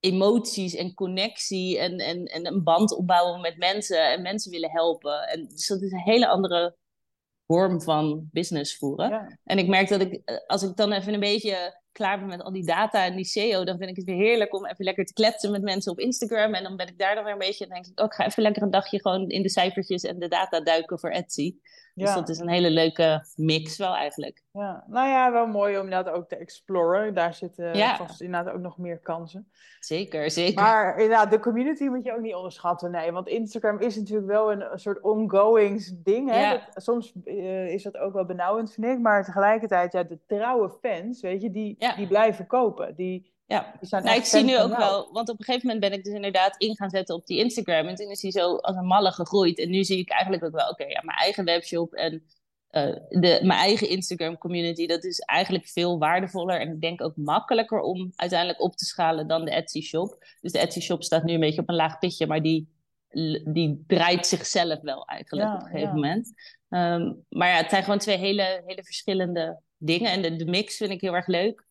[0.00, 5.28] emoties en connectie en, en, en een band opbouwen met mensen en mensen willen helpen.
[5.28, 6.76] En dus dat is een hele andere
[7.46, 9.38] vorm van business voeren.
[9.44, 12.42] En ik merk dat ik, eh, als ik dan even een beetje klaar ben met
[12.42, 15.04] al die data en die SEO, dan vind ik het weer heerlijk om even lekker
[15.04, 16.54] te kletsen met mensen op Instagram.
[16.54, 18.26] En dan ben ik daar dan weer een beetje, dan denk ik, oh, ik ga
[18.26, 21.54] even lekker een dagje gewoon in de cijfertjes en de data duiken voor Etsy.
[21.98, 24.42] Dus dat is een hele leuke mix wel eigenlijk.
[24.52, 27.14] Ja, nou ja, wel mooi om inderdaad ook te exploren.
[27.14, 27.96] Daar zitten ja.
[27.96, 29.50] vast inderdaad ook nog meer kansen.
[29.80, 30.62] Zeker, zeker.
[30.62, 32.90] Maar inderdaad, de community moet je ook niet onderschatten.
[32.90, 36.30] Nee, want Instagram is natuurlijk wel een, soort ongoing ding.
[36.30, 36.50] Hè?
[36.50, 38.98] Dat, soms uh, is dat ook wel benauwend, vind ik.
[38.98, 42.94] Maar tegelijkertijd, ja, de trouwe fans, weet je, die, die blijven kopen.
[42.94, 46.04] Die, ja, nou, ik zie nu ook wel, want op een gegeven moment ben ik
[46.04, 47.86] dus inderdaad in gaan zetten op die Instagram.
[47.86, 49.58] En toen is die zo als een malle gegroeid.
[49.58, 52.22] En nu zie ik eigenlijk ook wel, oké, ja, mijn eigen webshop en
[52.70, 56.60] uh, de, mijn eigen Instagram community, dat is eigenlijk veel waardevoller.
[56.60, 60.24] En ik denk ook makkelijker om uiteindelijk op te schalen dan de Etsy shop.
[60.40, 62.68] Dus de Etsy shop staat nu een beetje op een laag pitje, maar die,
[63.44, 66.32] die draait zichzelf wel eigenlijk op een gegeven moment.
[66.68, 70.10] Um, maar ja, het zijn gewoon twee hele, hele verschillende dingen.
[70.10, 71.66] En de, de mix vind ik heel erg leuk.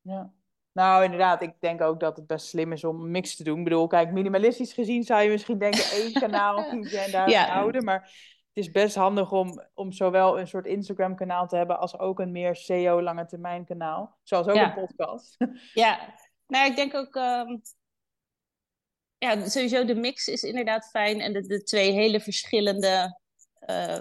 [0.00, 0.32] Ja.
[0.74, 3.58] Nou, inderdaad, ik denk ook dat het best slim is om een mix te doen.
[3.58, 7.84] Ik bedoel, kijk, minimalistisch gezien zou je misschien denken één kanaal en daar houden.
[7.84, 8.00] Maar
[8.52, 12.20] het is best handig om, om zowel een soort Instagram kanaal te hebben als ook
[12.20, 14.18] een meer SEO lange termijn kanaal.
[14.22, 15.36] Zoals ook een podcast.
[15.74, 16.14] Ja,
[16.46, 17.14] nou ik denk ook...
[17.14, 17.62] Um...
[19.18, 21.20] Ja, sowieso de mix is inderdaad fijn.
[21.20, 23.20] En de, de twee hele verschillende
[23.70, 24.00] uh,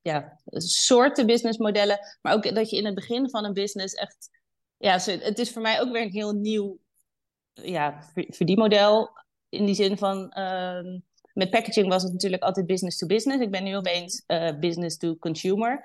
[0.00, 1.98] ja, soorten businessmodellen.
[2.22, 4.37] Maar ook dat je in het begin van een business echt...
[4.78, 6.78] Ja, het is voor mij ook weer een heel nieuw
[7.52, 9.10] ja, verdienmodel.
[9.48, 10.34] In die zin van...
[10.38, 10.80] Uh,
[11.32, 13.42] met packaging was het natuurlijk altijd business to business.
[13.42, 15.84] Ik ben nu opeens uh, business to consumer.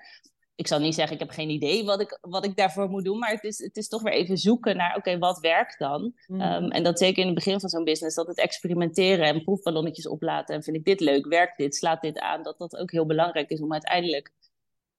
[0.56, 3.20] Ik zal niet zeggen, ik heb geen idee wat ik, wat ik daarvoor moet doen.
[3.20, 6.14] Maar het is, het is toch weer even zoeken naar, oké, wat werkt dan?
[6.28, 6.42] Mm.
[6.42, 10.08] Um, en dat zeker in het begin van zo'n business, dat het experimenteren en proefballonnetjes
[10.08, 10.56] oplaten.
[10.56, 12.44] En vind ik dit leuk, werkt dit, slaat dit aan?
[12.44, 14.32] Dat dat ook heel belangrijk is om uiteindelijk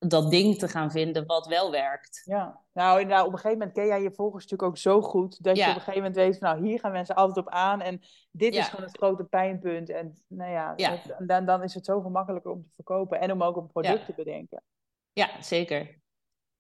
[0.09, 2.23] dat ding te gaan vinden wat wel werkt.
[2.25, 5.45] Ja, nou inderdaad, op een gegeven moment ken jij je volgers natuurlijk ook zo goed
[5.45, 7.81] dat je op een gegeven moment weet van nou hier gaan mensen altijd op aan
[7.81, 8.01] en
[8.31, 11.01] dit is gewoon het grote pijnpunt en nou ja, ja.
[11.19, 14.13] dan, dan is het zoveel makkelijker om te verkopen en om ook een product te
[14.17, 14.63] bedenken.
[15.13, 16.03] Ja, zeker.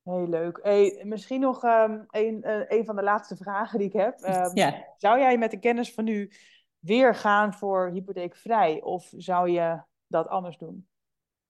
[0.02, 0.58] Heel leuk.
[0.62, 4.20] Hey, misschien nog um, een, uh, een van de laatste vragen die ik heb.
[4.56, 6.30] Um, zou jij met de kennis van nu
[6.78, 10.88] weer gaan voor hypotheekvrij of zou je dat anders doen?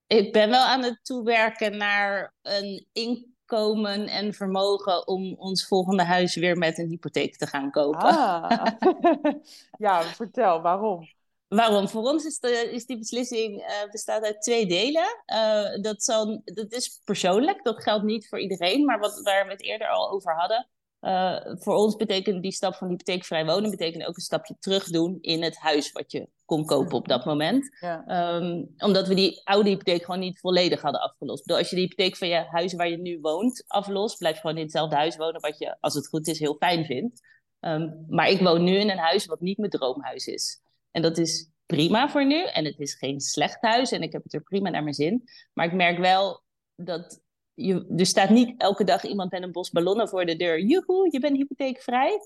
[0.07, 6.35] Ik ben wel aan het toewerken naar een inkomen en vermogen om ons volgende huis
[6.35, 8.01] weer met een hypotheek te gaan kopen.
[8.01, 8.67] Ah.
[9.79, 11.09] ja, vertel, waarom?
[11.49, 11.89] Waarom?
[11.89, 15.23] Voor ons is, de, is die beslissing uh, bestaat uit twee delen.
[15.27, 19.51] Uh, dat, zal, dat is persoonlijk, dat geldt niet voor iedereen, maar wat, waar we
[19.51, 20.69] het eerder al over hadden.
[21.01, 25.19] Uh, voor ons betekent die stap van hypotheekvrij wonen betekent ook een stapje terug doen
[25.21, 27.77] in het huis wat je kon kopen op dat moment.
[27.81, 28.37] Ja.
[28.37, 31.51] Um, omdat we die oude hypotheek gewoon niet volledig hadden afgelost.
[31.51, 34.57] Als je de hypotheek van je huis waar je nu woont aflost, blijf je gewoon
[34.57, 37.21] in hetzelfde huis wonen wat je, als het goed is, heel fijn vindt.
[37.61, 40.61] Um, maar ik woon nu in een huis wat niet mijn droomhuis is.
[40.91, 42.45] En dat is prima voor nu.
[42.45, 45.25] En het is geen slecht huis en ik heb het er prima naar mijn zin.
[45.53, 46.43] Maar ik merk wel
[46.77, 47.21] dat
[47.55, 50.61] je, er staat niet elke dag iemand met een bos ballonnen voor de deur.
[50.61, 52.19] Joehoe, je bent hypotheekvrij.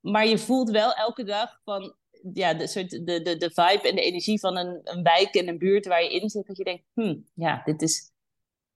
[0.00, 1.96] Maar je voelt wel elke dag van
[2.32, 5.48] ja, de, soort, de, de, de vibe en de energie van een, een wijk en
[5.48, 6.46] een buurt waar je in zit.
[6.46, 8.12] Dat je denkt, hm, ja, dit is,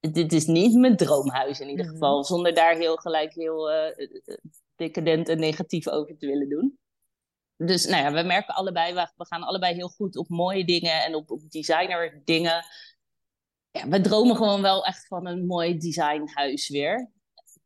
[0.00, 1.94] dit is niet mijn droomhuis in ieder mhm.
[1.94, 2.24] geval.
[2.24, 4.08] Zonder daar heel gelijk heel uh,
[4.76, 6.78] decadent en negatief over te willen doen.
[7.56, 11.04] Dus nou ja, we merken allebei, we, we gaan allebei heel goed op mooie dingen
[11.04, 12.64] en op, op designer dingen
[13.72, 17.10] ja, we dromen gewoon wel echt van een mooi designhuis weer.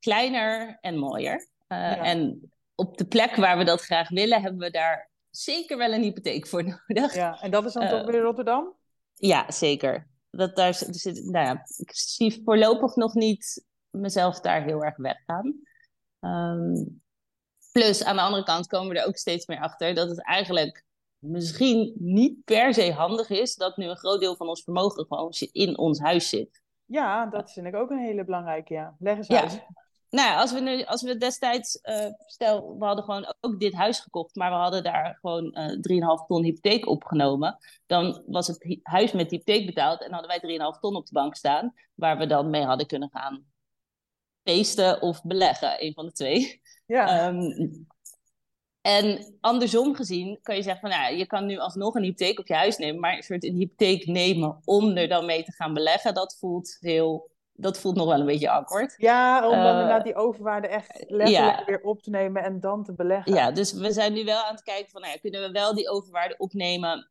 [0.01, 1.49] Kleiner en mooier.
[1.69, 5.93] Uh, En op de plek waar we dat graag willen, hebben we daar zeker wel
[5.93, 7.15] een hypotheek voor nodig.
[7.15, 8.75] Ja, en dat is dan uh, toch weer Rotterdam?
[9.15, 10.09] Ja, zeker.
[10.31, 15.61] Dat daar zit, nou ja, ik zie voorlopig nog niet mezelf daar heel erg weggaan.
[16.21, 17.03] Um,
[17.73, 20.85] plus, aan de andere kant komen we er ook steeds meer achter dat het eigenlijk
[21.19, 25.33] misschien niet per se handig is dat nu een groot deel van ons vermogen gewoon
[25.53, 26.63] in ons huis zit.
[26.85, 28.97] Ja, dat vind ik ook een hele belangrijke, ja.
[28.99, 29.67] Leg eens uit.
[30.11, 34.01] Nou, als we, nu, als we destijds, uh, stel, we hadden gewoon ook dit huis
[34.01, 38.79] gekocht, maar we hadden daar gewoon uh, eh, 3,5 ton hypotheek opgenomen, dan was het
[38.83, 42.27] huis met hypotheek betaald en hadden wij 3,5 ton op de bank staan, waar we
[42.27, 43.45] dan mee hadden kunnen gaan
[44.43, 46.61] feesten of beleggen, een van de twee.
[46.87, 47.29] Ja.
[47.29, 47.87] Um,
[48.81, 52.47] en andersom gezien kan je zeggen van, nou, je kan nu alsnog een hypotheek op
[52.47, 55.75] je huis nemen, maar een soort een hypotheek nemen om er dan mee te gaan
[55.75, 58.95] beleggen, dat voelt heel, dat voelt nog wel een beetje akkoord.
[58.99, 62.85] Ja, om dan uh, inderdaad die overwaarde echt letterlijk weer op te nemen en dan
[62.85, 63.35] te beleggen.
[63.35, 65.75] Ja, dus we zijn nu wel aan het kijken van, nou ja, kunnen we wel
[65.75, 67.11] die overwaarde opnemen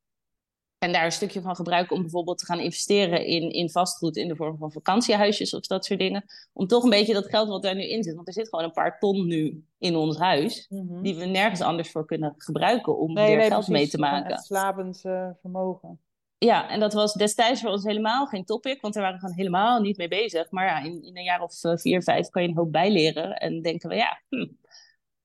[0.85, 4.27] en daar een stukje van gebruiken om bijvoorbeeld te gaan investeren in, in vastgoed in
[4.27, 6.25] de vorm van vakantiehuisjes of dat soort dingen.
[6.53, 8.15] Om toch een beetje dat geld wat daar nu in zit.
[8.15, 10.65] Want er zit gewoon een paar ton nu in ons huis.
[10.69, 11.01] Mhm.
[11.01, 14.31] Die we nergens anders voor kunnen gebruiken om weer geld mee te maken.
[14.31, 15.99] Een slapend uh, vermogen.
[16.37, 19.79] Ja, en dat was destijds voor ons helemaal geen topic, want we waren gewoon helemaal
[19.81, 20.51] niet mee bezig.
[20.51, 23.33] Maar ja, in, in een jaar of uh, vier, vijf kan je een hoop bijleren.
[23.35, 24.47] En denken we, ja, hm,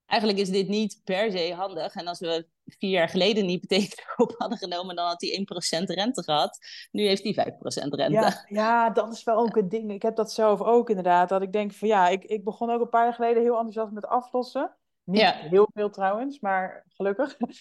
[0.07, 1.95] eigenlijk is dit niet per se handig.
[1.95, 5.47] En als we vier jaar geleden een hypotheek op hadden genomen, dan had hij
[5.81, 6.59] 1% rente gehad.
[6.91, 7.55] Nu heeft hij 5%
[7.89, 8.13] rente.
[8.13, 9.93] Ja, ja, dat is wel ook een ding.
[9.93, 11.29] Ik heb dat zelf ook inderdaad.
[11.29, 13.93] Dat ik denk van ja, ik, ik begon ook een paar jaar geleden heel enthousiast
[13.93, 14.75] met aflossen.
[15.05, 15.32] Niet ja.
[15.32, 17.36] heel veel trouwens, maar gelukkig.
[17.40, 17.55] op een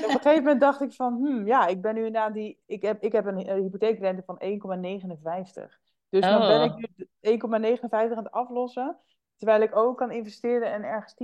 [0.00, 2.62] gegeven moment dacht ik van, hmm, ja, ik ben nu inderdaad die...
[2.66, 5.84] Ik heb, ik heb een, hypotheekrente van 1,59.
[6.08, 6.74] Dus dan ben ik
[7.20, 8.98] nu 1,59 aan het aflossen.
[9.36, 11.14] Terwijl ik ook kan investeren en ergens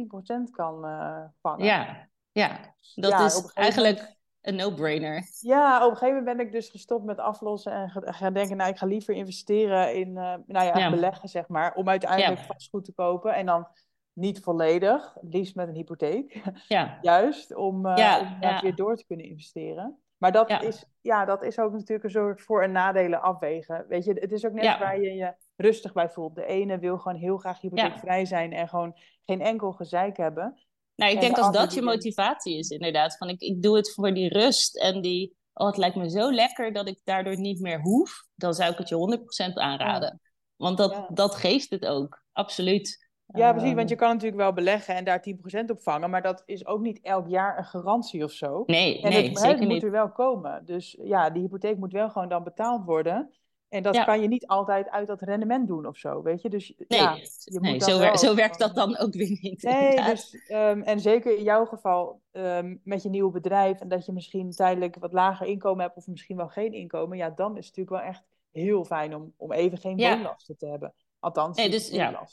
[0.49, 1.65] 10% kan uh, vangen.
[1.65, 2.75] Ja, ja.
[2.95, 5.29] dat is eigenlijk een no-brainer.
[5.41, 8.71] Ja, op een gegeven moment ben ik dus gestopt met aflossen en gaan denken, nou,
[8.71, 12.93] ik ga liever investeren in, uh, nou ja, beleggen, zeg maar, om uiteindelijk vastgoed te
[12.93, 13.35] kopen.
[13.35, 13.67] En dan
[14.13, 16.43] niet volledig, liefst met een hypotheek.
[16.69, 16.99] Ja.
[17.03, 20.03] Juist, om, uh, om weer door te kunnen investeren.
[20.17, 23.85] Maar dat, Is, ja, dat is ook natuurlijk een soort voor- en nadelen afwegen.
[23.89, 26.35] Weet je, het is ook net waar je je rustig bij voelt.
[26.35, 30.63] De ene wil gewoon heel graag hypotheekvrij zijn en gewoon geen enkel gezeik hebben.
[30.95, 33.17] Nou, ik denk als dat je motivatie is, inderdaad.
[33.17, 35.37] Van ik, ik doe het voor die rust en die.
[35.55, 38.25] Oh, het lijkt me zo lekker dat ik daardoor niet meer hoef.
[38.35, 39.19] Dan zou ik het je
[39.51, 40.21] 100% aanraden.
[40.57, 43.11] Want dat, dat geeft het ook, absoluut.
[43.27, 43.89] Ja, precies, want ehm.
[43.89, 47.01] je kan natuurlijk wel beleggen en daar 10% op vangen, maar dat is ook niet
[47.03, 48.63] elk jaar een garantie of zo.
[48.67, 50.65] Nee, en nee, het, zeker het moet er wel komen.
[50.65, 53.31] Dus ja, die hypotheek moet wel gewoon dan betaald worden.
[53.73, 56.49] En dat kan je niet altijd uit dat rendement doen of zo, weet je?
[56.49, 59.63] Dus nee, ja, je nee moet zo, zo werkt dat dan ook weer niet.
[59.63, 64.07] Nee, dus, um, en zeker in jouw geval um, met je nieuwe bedrijf en dat
[64.07, 67.67] je misschien tijdelijk wat lager inkomen hebt of misschien wel geen inkomen, ja, dan is
[67.67, 70.95] het natuurlijk wel echt heel fijn om, om even geen woonlasten te hebben.
[71.19, 72.27] Althans, nee, dus, ja.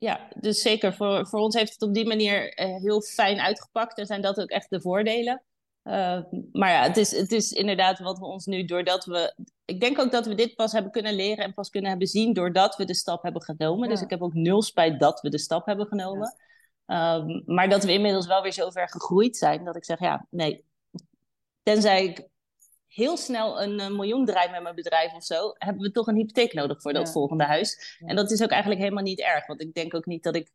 [0.00, 0.94] Ja, dus zeker.
[0.94, 4.40] Voor, voor ons heeft het op die manier uh, heel fijn uitgepakt en zijn dat
[4.40, 5.42] ook echt de voordelen.
[5.84, 6.20] Uh,
[6.52, 9.34] maar ja, het is, het is inderdaad wat we ons nu, doordat we.
[9.64, 12.32] Ik denk ook dat we dit pas hebben kunnen leren en pas kunnen hebben zien
[12.32, 13.88] doordat we de stap hebben genomen.
[13.88, 16.36] Dus ik heb ook nul spijt dat we de stap hebben genomen.
[16.86, 17.14] Ja.
[17.14, 20.26] Um, maar dat we inmiddels wel weer zo ver gegroeid zijn dat ik zeg, ja,
[20.30, 20.64] nee.
[21.62, 22.28] Tenzij ik
[22.90, 26.16] heel snel een, een miljoen draai met mijn bedrijf of zo, hebben we toch een
[26.16, 27.98] hypotheek nodig voor dat volgende huis.
[28.06, 30.50] En dat is ook eigenlijk helemaal niet erg, want ik denk ook niet dat ik.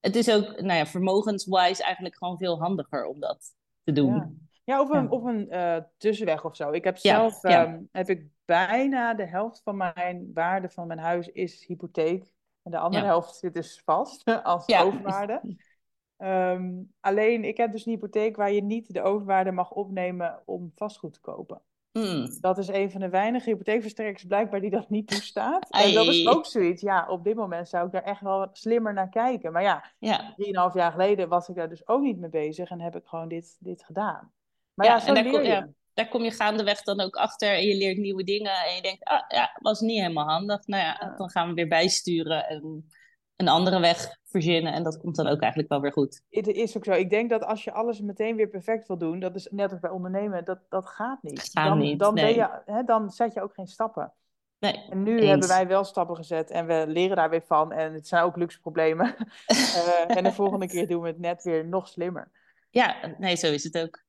[0.00, 3.54] Het is ook, nou ja, vermogenswise eigenlijk gewoon veel handiger om dat
[3.84, 4.48] te doen.
[4.64, 6.70] Ja, of een, Of een uh, tussenweg of zo.
[6.70, 11.28] Ik heb zelf ehm, heb ik bijna de helft van mijn waarde van mijn huis
[11.28, 12.32] is hypotheek.
[12.62, 15.40] En de andere helft zit dus vast als overwaarde.
[16.16, 20.72] Ehm, alleen, ik heb dus een hypotheek waar je niet de overwaarde mag opnemen om
[20.74, 21.62] vastgoed te kopen.
[21.92, 22.36] Hmm.
[22.40, 25.70] Dat is een van de weinige hypotheekverstrekkers blijkbaar die dat niet toestaat.
[25.70, 26.82] En dat is ook zoiets.
[26.82, 29.52] Ja, op dit moment zou ik daar echt wel slimmer naar kijken.
[29.52, 30.32] Maar ja, ja.
[30.36, 33.28] drieënhalf jaar geleden was ik daar dus ook niet mee bezig en heb ik gewoon
[33.28, 34.32] dit, dit gedaan.
[34.74, 35.48] Maar ja, zo daar, leer kom, je.
[35.48, 38.52] Ja, daar kom je gaandeweg dan ook achter en je leert nieuwe dingen.
[38.52, 40.66] En je denkt, ah ja, was niet helemaal handig.
[40.66, 42.88] Nou ja, dan gaan we weer bijsturen en
[43.36, 44.72] een andere weg verzinnen.
[44.72, 46.22] En dat komt dan ook eigenlijk wel weer goed.
[46.30, 46.92] Het is ook zo.
[46.92, 49.80] Ik denk dat als je alles meteen weer perfect wil doen, dat is net als
[49.80, 51.50] bij ondernemen, dat, dat gaat niet.
[51.52, 54.12] Gaat dan, niet, dan, ben je, hè, dan zet je ook geen stappen.
[54.58, 57.72] Nee, en nu hebben wij wel stappen gezet en we leren daar weer van.
[57.72, 59.14] En het zijn ook luxe problemen.
[59.46, 62.30] uh, en de volgende keer doen we het net weer nog slimmer.
[62.70, 64.04] Ja, nee, zo is het ook.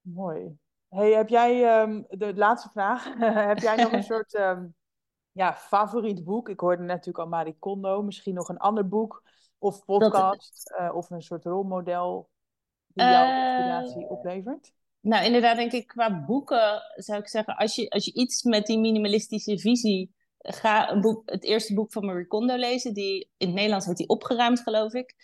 [0.00, 0.58] Mooi.
[0.88, 3.04] Hey, heb jij, um, de laatste vraag,
[3.48, 4.74] heb jij nog een soort um,
[5.32, 6.48] ja, favoriet boek?
[6.48, 9.22] Ik hoorde natuurlijk al Marie Kondo, misschien nog een ander boek
[9.58, 12.30] of podcast uh, of een soort rolmodel
[12.86, 14.72] die jouw inspiratie oplevert?
[15.00, 18.66] Nou, inderdaad, denk ik qua boeken zou ik zeggen, als je, als je iets met
[18.66, 23.46] die minimalistische visie, ga een boek, het eerste boek van Marie Kondo lezen, die in
[23.46, 25.14] het Nederlands heet die Opgeruimd, geloof ik.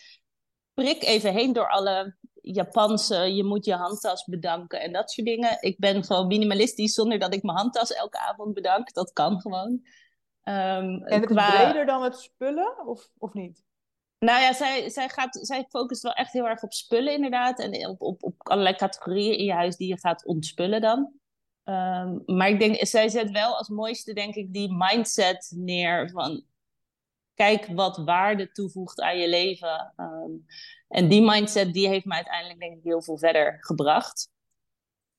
[0.73, 2.17] Prik even heen door alle
[2.53, 5.57] Japanse, je moet je handtas bedanken en dat soort dingen.
[5.59, 8.93] Ik ben gewoon minimalistisch zonder dat ik mijn handtas elke avond bedank.
[8.93, 9.71] Dat kan gewoon.
[10.43, 11.47] Um, en het qua...
[11.47, 13.63] is breder dan het spullen, of, of niet?
[14.19, 17.59] Nou ja, zij, zij, gaat, zij focust wel echt heel erg op spullen inderdaad.
[17.59, 20.99] En op, op, op allerlei categorieën in je huis die je gaat ontspullen dan.
[21.63, 26.45] Um, maar ik denk, zij zet wel als mooiste denk ik die mindset neer van...
[27.33, 29.93] Kijk wat waarde toevoegt aan je leven.
[29.97, 30.45] Um,
[30.87, 34.29] en die mindset die heeft me uiteindelijk denk ik heel veel verder gebracht.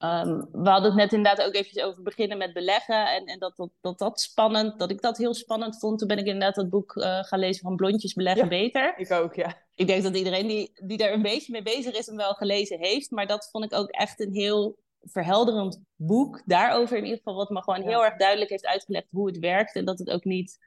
[0.05, 3.15] Um, we hadden het net inderdaad ook eventjes over beginnen met beleggen.
[3.15, 5.99] En, en dat, dat, dat, dat spannend, dat ik dat heel spannend vond.
[5.99, 8.95] Toen ben ik inderdaad dat boek uh, gaan lezen van Blondjes beleggen beter.
[8.99, 9.63] Ik ook, ja.
[9.75, 12.79] Ik denk dat iedereen die, die daar een beetje mee bezig is hem wel gelezen
[12.79, 13.11] heeft.
[13.11, 16.43] Maar dat vond ik ook echt een heel verhelderend boek.
[16.45, 19.75] Daarover in ieder geval wat me gewoon heel erg duidelijk heeft uitgelegd hoe het werkt.
[19.75, 20.59] En dat het ook niet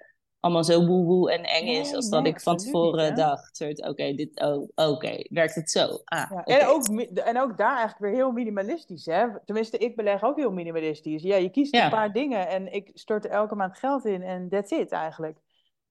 [0.41, 1.93] allemaal zo woe en eng is.
[1.93, 3.61] als dat ik van tevoren dacht.
[3.61, 6.01] Oké, dit, oh, oké, werkt het zo?
[6.05, 9.05] Ah, en, ook, en ook daar eigenlijk weer heel minimalistisch.
[9.05, 9.25] Hè?
[9.45, 11.23] Tenminste, ik beleg ook heel minimalistisch.
[11.23, 14.49] Ja, je kiest een paar dingen en ik stort er elke maand geld in en
[14.49, 15.39] that's it eigenlijk.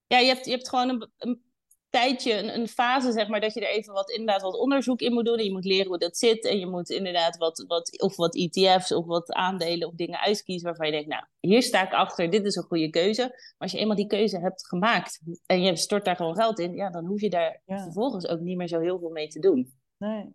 [0.07, 1.42] Ja, je hebt, je hebt gewoon een, een
[1.91, 5.12] tijdje, een, een, fase, zeg maar, dat je er even wat inderdaad wat onderzoek in
[5.12, 5.38] moet doen.
[5.38, 6.45] En je moet leren hoe dat zit.
[6.45, 10.66] En je moet inderdaad wat, wat, of wat ETF's of wat aandelen of dingen uitkiezen
[10.66, 13.22] waarvan je denkt, nou, hier sta ik achter, dit is een goede keuze.
[13.22, 16.74] Maar als je eenmaal die keuze hebt gemaakt en je stort daar gewoon geld in,
[16.74, 19.72] ja, dan hoef je daar vervolgens ook niet meer zo heel veel mee te doen.
[19.97, 20.34] Nee,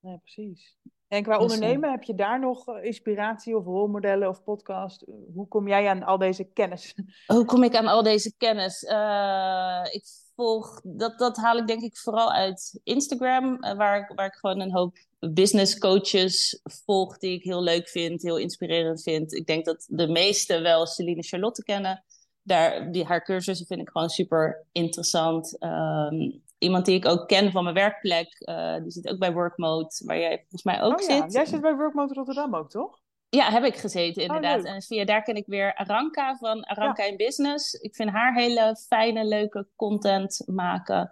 [0.00, 0.76] nee precies.
[1.12, 5.06] En qua dus, eh, ondernemen, heb je daar nog eh, inspiratie of rolmodellen of podcast?
[5.34, 6.94] Hoe kom jij aan al deze kennis?
[7.26, 8.82] Hoe kom ik aan al deze kennis?
[8.82, 10.04] Uh, ik
[10.36, 14.60] volg, dat, dat haal ik denk ik vooral uit Instagram, waar, ik, waar ik gewoon
[14.60, 14.96] een hoop
[15.30, 19.34] business coaches volg die ik heel leuk vind, heel inspirerend vind.
[19.34, 22.04] Ik denk dat de meeste wel Celine Charlotte kennen.
[22.42, 25.56] Daar, die, haar cursussen vind ik gewoon super interessant.
[25.62, 28.36] Um, iemand die ik ook ken van mijn werkplek.
[28.48, 31.22] Uh, die zit ook bij Workmode, waar jij volgens mij ook oh, ja.
[31.22, 31.32] zit.
[31.32, 33.00] Jij zit bij Workmode Rotterdam ook, toch?
[33.36, 34.62] Ja, heb ik gezeten inderdaad.
[34.62, 34.66] leuk.
[34.66, 37.10] en via daar ken ik weer Aranka van Aranka Ja.
[37.10, 37.74] in Business.
[37.74, 41.10] Ik vind haar hele fijne, leuke content maken.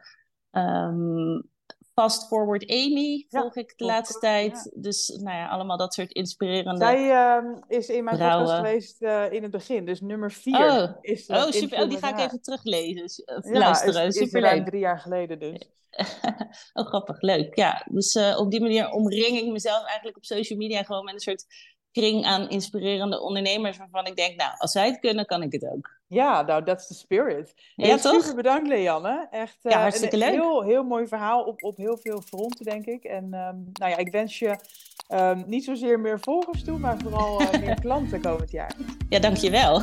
[0.50, 1.40] Ehm,
[1.94, 4.70] Fast Forward Amy Ja, volg ik de laatste tijd.
[4.74, 6.84] Dus nou ja, allemaal dat soort inspirerende...
[6.84, 10.90] Zij ehm, is in mijn podcast geweest eh, in het begin, dus nummer vier Oh,
[11.00, 11.82] is eh, oh, super.
[11.82, 13.24] Oh, die ga ik even teruglezen.
[13.52, 14.06] Ja, luisteren.
[14.06, 15.70] is, drie jaar geleden dus.
[16.72, 17.56] Oh, grappig, leuk.
[17.56, 21.14] Ja, dus eh, op die manier omring ik mezelf eigenlijk op social media gewoon met
[21.14, 21.44] een soort
[21.92, 25.64] kring aan inspirerende ondernemers waarvan ik denk, nou, als zij het kunnen, kan ik het
[25.64, 25.98] ook.
[26.06, 27.52] Ja, nou, that's the spirit.
[27.74, 28.20] Ja, Hey, toch?
[28.20, 29.28] Super bedankt, Leanne.
[29.30, 30.30] Echt Ja, eh, hartstikke een leuk.
[30.30, 33.04] heel, heel mooi verhaal op, op heel veel fronten, denk ik.
[33.04, 34.56] En ehm, nou ja, ik wens je
[35.08, 38.76] ehm, niet zozeer meer volgers toe, maar vooral eh, meer klanten komend jaar.
[39.08, 39.82] Ja, dankjewel.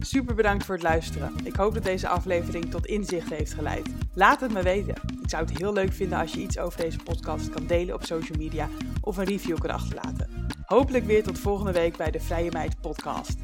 [0.00, 1.32] Super bedankt voor het luisteren.
[1.44, 3.86] Ik hoop dat deze aflevering tot inzicht heeft geleid.
[4.14, 4.94] Laat het me weten.
[5.22, 8.04] Ik zou het heel leuk vinden als je iets over deze podcast kan delen op
[8.04, 8.68] social media
[9.00, 10.46] of een review kan achterlaten.
[10.66, 13.36] Hopelijk weer tot volgende week bij de Vrije Meid Podcast.